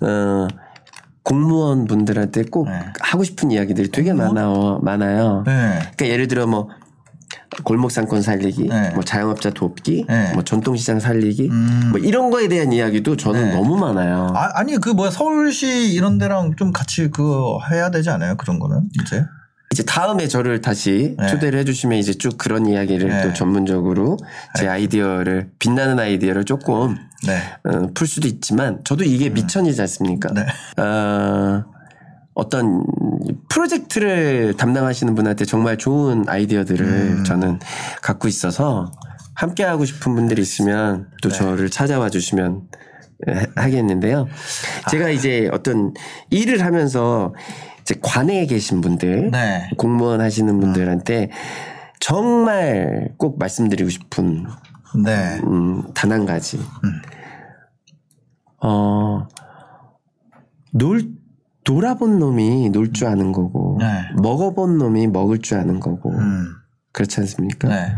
어, 0.00 0.48
공무원 1.24 1.86
분들한테 1.86 2.44
꼭 2.52 2.68
네. 2.70 2.78
하고 3.00 3.24
싶은 3.24 3.50
이야기들이 3.50 3.90
되게 3.90 4.12
많아, 4.12 4.78
많아요. 4.82 5.42
네. 5.44 5.52
그러니까 5.80 6.06
예를 6.06 6.28
들어 6.28 6.46
뭐, 6.46 6.68
골목 7.64 7.90
상권 7.90 8.22
살리기, 8.22 8.68
네. 8.68 8.90
뭐 8.90 9.02
자영업자 9.02 9.50
돕기, 9.50 10.06
네. 10.08 10.32
뭐 10.34 10.42
전통시장 10.44 11.00
살리기, 11.00 11.48
음. 11.50 11.88
뭐 11.90 12.00
이런 12.00 12.30
거에 12.30 12.48
대한 12.48 12.72
이야기도 12.72 13.16
저는 13.16 13.46
네. 13.46 13.54
너무 13.54 13.76
많아요. 13.76 14.32
아, 14.34 14.50
아니 14.54 14.76
그 14.76 14.90
뭐야 14.90 15.10
서울시 15.10 15.92
이런 15.92 16.18
데랑 16.18 16.54
좀 16.56 16.72
같이 16.72 17.10
그 17.10 17.58
해야 17.70 17.90
되지 17.90 18.10
않아요? 18.10 18.36
그런 18.36 18.58
거는 18.58 18.88
이제. 19.00 19.24
이제 19.72 19.82
다음에 19.82 20.28
저를 20.28 20.60
다시 20.60 21.16
네. 21.18 21.26
초대를 21.26 21.58
해주시면 21.58 21.98
이제 21.98 22.14
쭉 22.14 22.38
그런 22.38 22.66
이야기를 22.66 23.08
네. 23.08 23.22
또 23.22 23.32
전문적으로 23.34 24.16
제 24.56 24.68
아이디어를 24.68 25.50
빛나는 25.58 25.98
아이디어를 25.98 26.44
조금 26.44 26.96
네. 27.26 27.42
어, 27.64 27.88
풀 27.92 28.06
수도 28.06 28.28
있지만 28.28 28.80
저도 28.84 29.04
이게 29.04 29.28
미천이지 29.28 29.80
않습니까? 29.82 30.32
네. 30.32 30.46
어, 30.80 31.64
어떤 32.36 32.84
프로젝트를 33.48 34.54
담당하시는 34.58 35.14
분한테 35.14 35.46
정말 35.46 35.78
좋은 35.78 36.28
아이디어들을 36.28 36.86
음. 36.86 37.24
저는 37.24 37.58
갖고 38.02 38.28
있어서 38.28 38.92
함께 39.34 39.64
하고 39.64 39.86
싶은 39.86 40.14
분들이 40.14 40.42
있으면 40.42 41.08
또 41.22 41.30
네. 41.30 41.34
저를 41.36 41.70
찾아와 41.70 42.10
주시면 42.10 42.68
하- 43.26 43.62
하겠는데요. 43.62 44.28
제가 44.90 45.08
이제 45.08 45.48
어떤 45.50 45.94
일을 46.30 46.62
하면서 46.62 47.34
이제 47.80 47.94
관내에 48.02 48.44
계신 48.44 48.82
분들, 48.82 49.30
네. 49.30 49.70
공무원 49.78 50.20
하시는 50.20 50.60
분들한테 50.60 51.30
정말 52.00 53.14
꼭 53.16 53.38
말씀드리고 53.38 53.88
싶은 53.88 54.46
네. 55.02 55.40
음, 55.44 55.90
단 55.94 56.12
한 56.12 56.26
가지. 56.26 56.60
어, 58.62 59.26
놀, 60.72 61.15
놀아본 61.66 62.18
놈이 62.18 62.70
놀 62.70 62.92
줄 62.92 63.08
아는 63.08 63.32
거고, 63.32 63.76
네. 63.80 63.86
먹어본 64.14 64.78
놈이 64.78 65.08
먹을 65.08 65.40
줄 65.40 65.58
아는 65.58 65.80
거고, 65.80 66.12
음. 66.12 66.46
그렇지 66.92 67.20
않습니까? 67.20 67.68
네. 67.68 67.92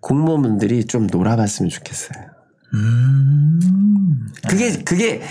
공무원분들이 0.00 0.84
좀 0.84 1.06
놀아봤으면 1.06 1.68
좋겠어요. 1.68 2.24
음. 2.74 3.60
그게, 4.48 4.82
그게, 4.84 5.22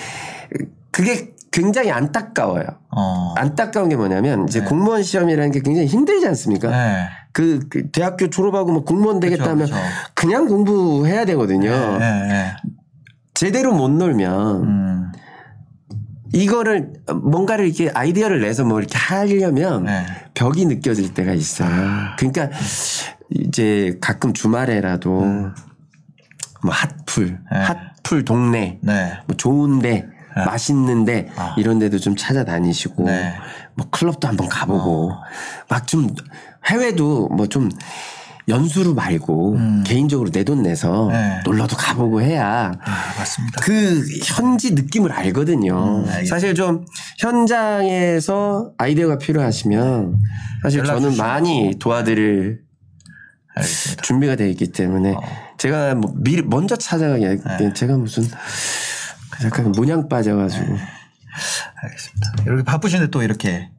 그게 0.91 1.33
굉장히 1.51 1.89
안타까워요. 1.91 2.65
어. 2.95 3.33
안타까운 3.37 3.89
게 3.89 3.95
뭐냐면, 3.95 4.47
이제 4.47 4.61
공무원 4.61 5.01
시험이라는 5.01 5.51
게 5.51 5.61
굉장히 5.61 5.87
힘들지 5.87 6.27
않습니까? 6.27 6.69
네. 6.69 7.07
그, 7.31 7.67
그 7.69 7.89
대학교 7.91 8.29
졸업하고 8.29 8.71
뭐 8.71 8.83
공무원 8.83 9.19
되겠다 9.19 9.43
그쵸, 9.43 9.51
하면 9.51 9.67
그쵸. 9.67 9.77
그냥 10.13 10.47
공부해야 10.47 11.25
되거든요. 11.25 11.97
네. 11.97 12.27
네. 12.27 12.51
제대로 13.33 13.73
못 13.73 13.89
놀면 13.89 14.63
음. 14.63 14.98
이거를 16.33 16.93
뭔가를 17.13 17.65
이렇게 17.65 17.89
아이디어를 17.93 18.41
내서 18.41 18.63
뭐 18.63 18.79
이렇게 18.79 18.97
하려면 18.97 19.85
네. 19.85 20.05
벽이 20.33 20.65
느껴질 20.65 21.13
때가 21.13 21.33
있어요. 21.33 21.69
그러니까 22.17 22.49
이제 23.31 23.97
가끔 24.01 24.33
주말에라도 24.33 25.51
뭐 26.61 26.71
핫풀, 26.71 27.23
음. 27.25 27.45
네. 27.51 27.57
핫풀 27.57 28.25
동네, 28.25 28.79
네. 28.81 29.17
뭐 29.27 29.35
좋은데 29.37 30.07
맛있는데 30.35 31.29
아. 31.35 31.55
이런 31.57 31.79
데도 31.79 31.99
좀 31.99 32.15
찾아다니시고 32.15 33.03
네. 33.05 33.33
뭐 33.75 33.87
클럽도 33.89 34.27
한번 34.27 34.47
가보고 34.47 35.13
막좀 35.69 36.15
해외도 36.65 37.27
뭐좀 37.29 37.69
연수로 38.49 38.93
말고 38.95 39.57
개인적으로 39.85 40.29
내 40.31 40.43
돈 40.43 40.63
내서 40.63 41.07
음. 41.07 41.11
네. 41.11 41.39
놀러도 41.45 41.75
가보고 41.77 42.21
해야 42.21 42.71
아, 42.81 43.13
맞습니다. 43.17 43.61
그 43.61 44.03
현지 44.23 44.73
느낌을 44.73 45.11
알거든요. 45.11 46.03
음. 46.05 46.25
사실 46.25 46.55
좀 46.55 46.85
현장에서 47.19 48.71
아이디어가 48.77 49.17
필요하시면 49.17 50.17
사실 50.63 50.83
저는 50.83 51.11
주시면. 51.11 51.17
많이 51.27 51.75
도와드릴 51.79 52.61
알겠습니다. 53.55 54.01
준비가 54.03 54.35
되어 54.35 54.47
있기 54.47 54.71
때문에 54.71 55.11
어. 55.13 55.21
제가 55.57 55.95
뭐 55.95 56.13
미리 56.15 56.41
먼저 56.41 56.75
찾아가게 56.75 57.37
네. 57.59 57.73
제가 57.73 57.97
무슨 57.97 58.23
약간 59.43 59.71
모냥 59.73 60.07
빠져가지고 60.09 60.65
알겠습니다. 60.65 62.43
이렇게 62.45 62.63
바쁘신데 62.63 63.07
또 63.07 63.21
이렇게 63.23 63.69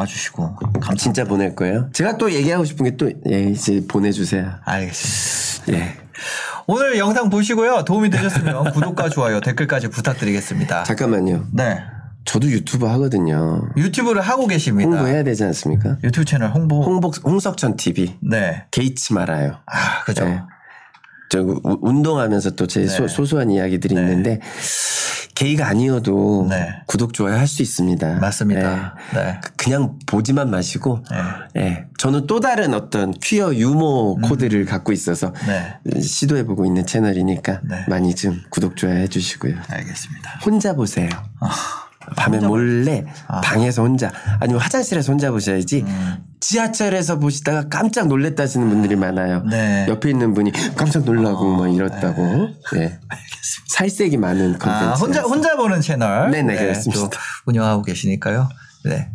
와주시고 0.00 0.56
감사. 0.80 0.94
진짜 0.94 1.24
보낼 1.24 1.54
거예요. 1.56 1.88
제가 1.92 2.18
또 2.18 2.30
얘기하고 2.32 2.64
싶은 2.64 2.84
게 2.84 2.96
또 2.96 3.10
예, 3.30 3.44
이제 3.44 3.82
보내주세요. 3.88 4.52
알겠습니다. 4.64 5.72
예. 5.82 5.94
오늘 6.66 6.98
영상 6.98 7.30
보시고요. 7.30 7.84
도움이 7.84 8.10
되셨으면 8.10 8.72
구독과 8.74 9.08
좋아요, 9.08 9.40
댓글까지 9.40 9.88
부탁드리겠습니다. 9.88 10.84
잠깐만요. 10.84 11.46
네. 11.52 11.78
저도 12.26 12.48
유튜브 12.50 12.86
하거든요. 12.86 13.68
유튜브를 13.76 14.20
하고 14.20 14.46
계십니다. 14.46 14.90
홍보해야 14.90 15.22
되지 15.22 15.44
않습니까? 15.44 15.96
유튜브 16.04 16.24
채널 16.24 16.50
홍보. 16.50 16.82
홍복 16.82 17.14
홍석천 17.24 17.76
TV 17.76 18.16
네. 18.20 18.64
게이츠 18.72 19.12
말아요. 19.12 19.58
아, 19.66 20.02
그죠. 20.04 20.24
네. 20.24 20.40
저 21.30 21.40
우- 21.40 21.60
운동하면서 21.82 22.50
또제 22.56 22.86
네. 22.86 23.08
소소한 23.08 23.50
이야기들이 23.50 23.94
있는데 23.94 24.40
게이가 25.36 25.68
아니어도 25.68 26.46
네. 26.48 26.68
구독 26.86 27.12
좋아요 27.12 27.36
할 27.36 27.46
수 27.46 27.62
있습니다. 27.62 28.18
맞습니다. 28.18 28.96
네. 29.14 29.22
네. 29.22 29.40
그냥 29.56 29.98
보지만 30.06 30.50
마시고 30.50 31.04
네. 31.54 31.62
예. 31.62 31.84
저는 31.98 32.26
또 32.26 32.40
다른 32.40 32.74
어떤 32.74 33.12
퀴어 33.12 33.54
유머 33.54 34.16
코드를 34.24 34.64
갖고 34.64 34.90
있어서 34.92 35.32
네. 35.46 36.00
시도해보고 36.00 36.66
있는 36.66 36.84
채널이니까 36.86 37.60
네. 37.62 37.84
많이 37.88 38.14
좀 38.16 38.40
구독 38.50 38.76
좋아요 38.76 38.96
해주시고요. 38.96 39.54
알겠습니다. 39.68 40.40
혼자 40.44 40.74
보세요. 40.74 41.08
밤에 42.16 42.38
몰래 42.38 43.04
아. 43.26 43.40
방에서 43.40 43.82
혼자 43.82 44.10
아니면 44.40 44.60
화장실에서 44.62 45.12
혼자 45.12 45.30
보셔야지 45.30 45.84
음. 45.86 46.16
지하철에서 46.40 47.18
보시다가 47.18 47.68
깜짝 47.68 48.08
놀랬다시는 48.08 48.68
분들이 48.68 48.96
많아요. 48.96 49.42
네. 49.50 49.86
옆에 49.88 50.10
있는 50.10 50.32
분이 50.34 50.52
깜짝 50.76 51.04
놀라고 51.04 51.38
어, 51.38 51.56
뭐 51.56 51.68
이렇다고. 51.68 52.48
네. 52.74 52.98
살색이 53.66 54.16
많은 54.16 54.58
콘텐츠. 54.58 54.68
아, 54.68 54.92
혼자 54.94 55.22
혼자 55.22 55.56
보는 55.56 55.80
채널. 55.80 56.30
네네, 56.30 56.56
그렇습니다. 56.56 57.02
또 57.02 57.10
운영하고 57.46 57.82
계시니까요. 57.82 58.48
네. 58.84 59.10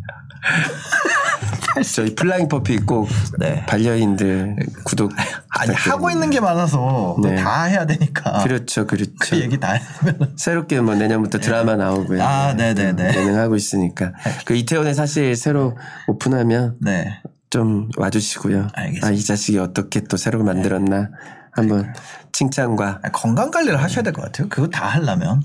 저희 1.94 2.14
Flying 2.14 2.48
Puppy 2.48 2.78
꼭 2.78 3.08
네. 3.38 3.64
반려인들 3.66 4.56
구독. 4.84 5.12
아니. 5.48 5.74
하고 5.74 6.10
있는 6.10 6.30
게 6.30 6.40
많아서 6.40 7.16
네. 7.22 7.36
다 7.36 7.64
해야 7.64 7.86
되니까. 7.86 8.42
그렇죠, 8.42 8.86
그렇죠. 8.86 9.12
그 9.20 9.38
얘기 9.38 9.58
다 9.58 9.78
하면 9.98 10.34
새롭게 10.36 10.80
뭐 10.80 10.94
내년부터 10.94 11.38
드라마 11.38 11.76
나오고요. 11.76 12.22
아, 12.22 12.54
네네네. 12.54 13.14
예능 13.16 13.38
하고 13.38 13.56
있으니까. 13.56 14.12
그 14.44 14.54
이태원에 14.54 14.92
사실 14.94 15.34
새로 15.36 15.76
오픈하면 16.08 16.76
네. 16.80 17.20
좀 17.48 17.88
와주시고요. 17.96 18.68
알겠습니다. 18.72 19.06
아, 19.06 19.10
이 19.10 19.22
자식이 19.22 19.58
어떻게 19.58 20.00
또 20.04 20.16
새로 20.16 20.42
만들었나 20.42 21.10
한번 21.52 21.92
칭찬과 22.32 23.00
아니, 23.02 23.12
건강 23.12 23.50
관리를 23.50 23.80
하셔야 23.82 24.02
될 24.02 24.12
것 24.12 24.22
같아요. 24.22 24.48
그거 24.48 24.66
다 24.68 24.86
하려면. 24.86 25.42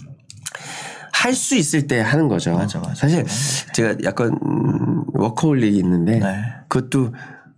할 1.13 1.33
수 1.33 1.55
있을 1.55 1.87
때 1.87 1.99
하는 1.99 2.27
거죠. 2.27 2.53
맞아, 2.55 2.79
맞아. 2.79 2.93
사실 2.95 3.25
제가 3.73 3.95
약간 4.03 4.37
음, 4.45 5.03
워커홀릭이 5.15 5.77
있는데 5.79 6.19
네. 6.19 6.43
그것도 6.69 7.13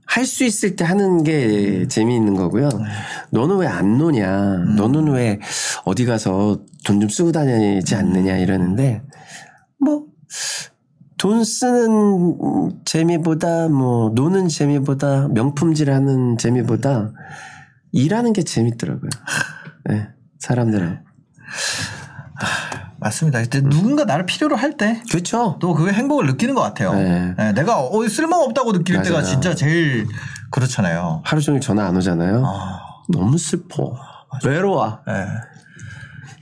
할 0.06 0.26
수 0.26 0.44
있을 0.46 0.76
때 0.76 0.86
하는 0.86 1.24
게 1.24 1.88
재미있는 1.88 2.36
거고요. 2.36 2.70
네. 2.70 2.86
너는 3.32 3.58
왜 3.58 3.68
안 3.68 3.98
노냐? 3.98 4.56
음. 4.56 4.76
너는 4.76 5.10
왜 5.12 5.40
어디 5.86 6.06
가서 6.06 6.60
돈 6.86 7.00
좀 7.02 7.10
쓰고 7.10 7.32
다니지 7.32 7.96
않느냐 7.96 8.38
이러는데 8.38 9.04
뭐 9.80 10.06
돈 11.18 11.44
쓰는 11.44 12.72
재미보다 12.86 13.68
뭐 13.68 14.10
노는 14.16 14.48
재미보다 14.48 15.28
명품질하는 15.28 16.38
재미보다 16.38 17.12
일하는 17.92 18.34
게 18.34 18.44
재밌더라고요. 18.44 19.10
네, 19.86 20.10
사람들은 20.40 21.04
맞습니다. 23.00 23.40
근데 23.44 23.62
누군가 23.62 24.04
나를 24.06 24.26
필요로 24.26 24.56
할때또 24.56 25.04
그렇죠. 25.10 25.58
그 25.60 25.92
행복을 25.92 26.26
느끼는 26.28 26.54
것 26.54 26.62
같아요. 26.62 26.94
네. 26.94 27.34
네, 27.38 27.54
내가 27.54 27.80
어, 27.80 28.08
쓸모없다고 28.08 28.74
느낄 28.74 28.96
맞아요. 28.98 29.08
때가 29.10 29.24
진짜 29.24 29.56
제일 29.56 30.08
그렇잖아요. 30.52 31.22
하루 31.24 31.42
종일 31.42 31.62
전화 31.62 31.86
안 31.88 31.96
오잖아요. 31.96 32.44
아, 32.46 32.80
너무 33.10 33.38
슬퍼. 33.38 33.96
외로워. 34.46 35.00
네. 35.08 35.26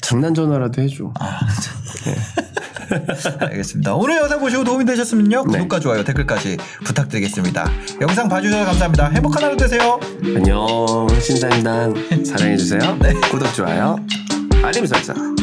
장난 0.02 0.34
전화라도 0.34 0.82
해줘. 0.82 1.12
아, 1.20 1.40
알겠습니다. 3.40 3.96
오늘 3.96 4.18
영상 4.18 4.40
보시고 4.40 4.64
도움이 4.64 4.86
되셨으면요. 4.86 5.46
네. 5.46 5.52
구독과 5.52 5.80
좋아요, 5.80 6.04
댓글까지 6.04 6.58
부탁드리겠습니다. 6.84 7.70
영상 8.02 8.30
봐주셔서 8.30 8.66
감사합니다. 8.66 9.10
행복한 9.10 9.44
하루 9.44 9.58
되세요. 9.58 10.00
안녕. 10.36 11.08
신사임당 11.22 12.26
사랑해주세요. 12.26 13.00
구독, 13.32 13.54
좋아요. 13.54 13.98
알림 14.64 14.86
설정. 14.86 15.36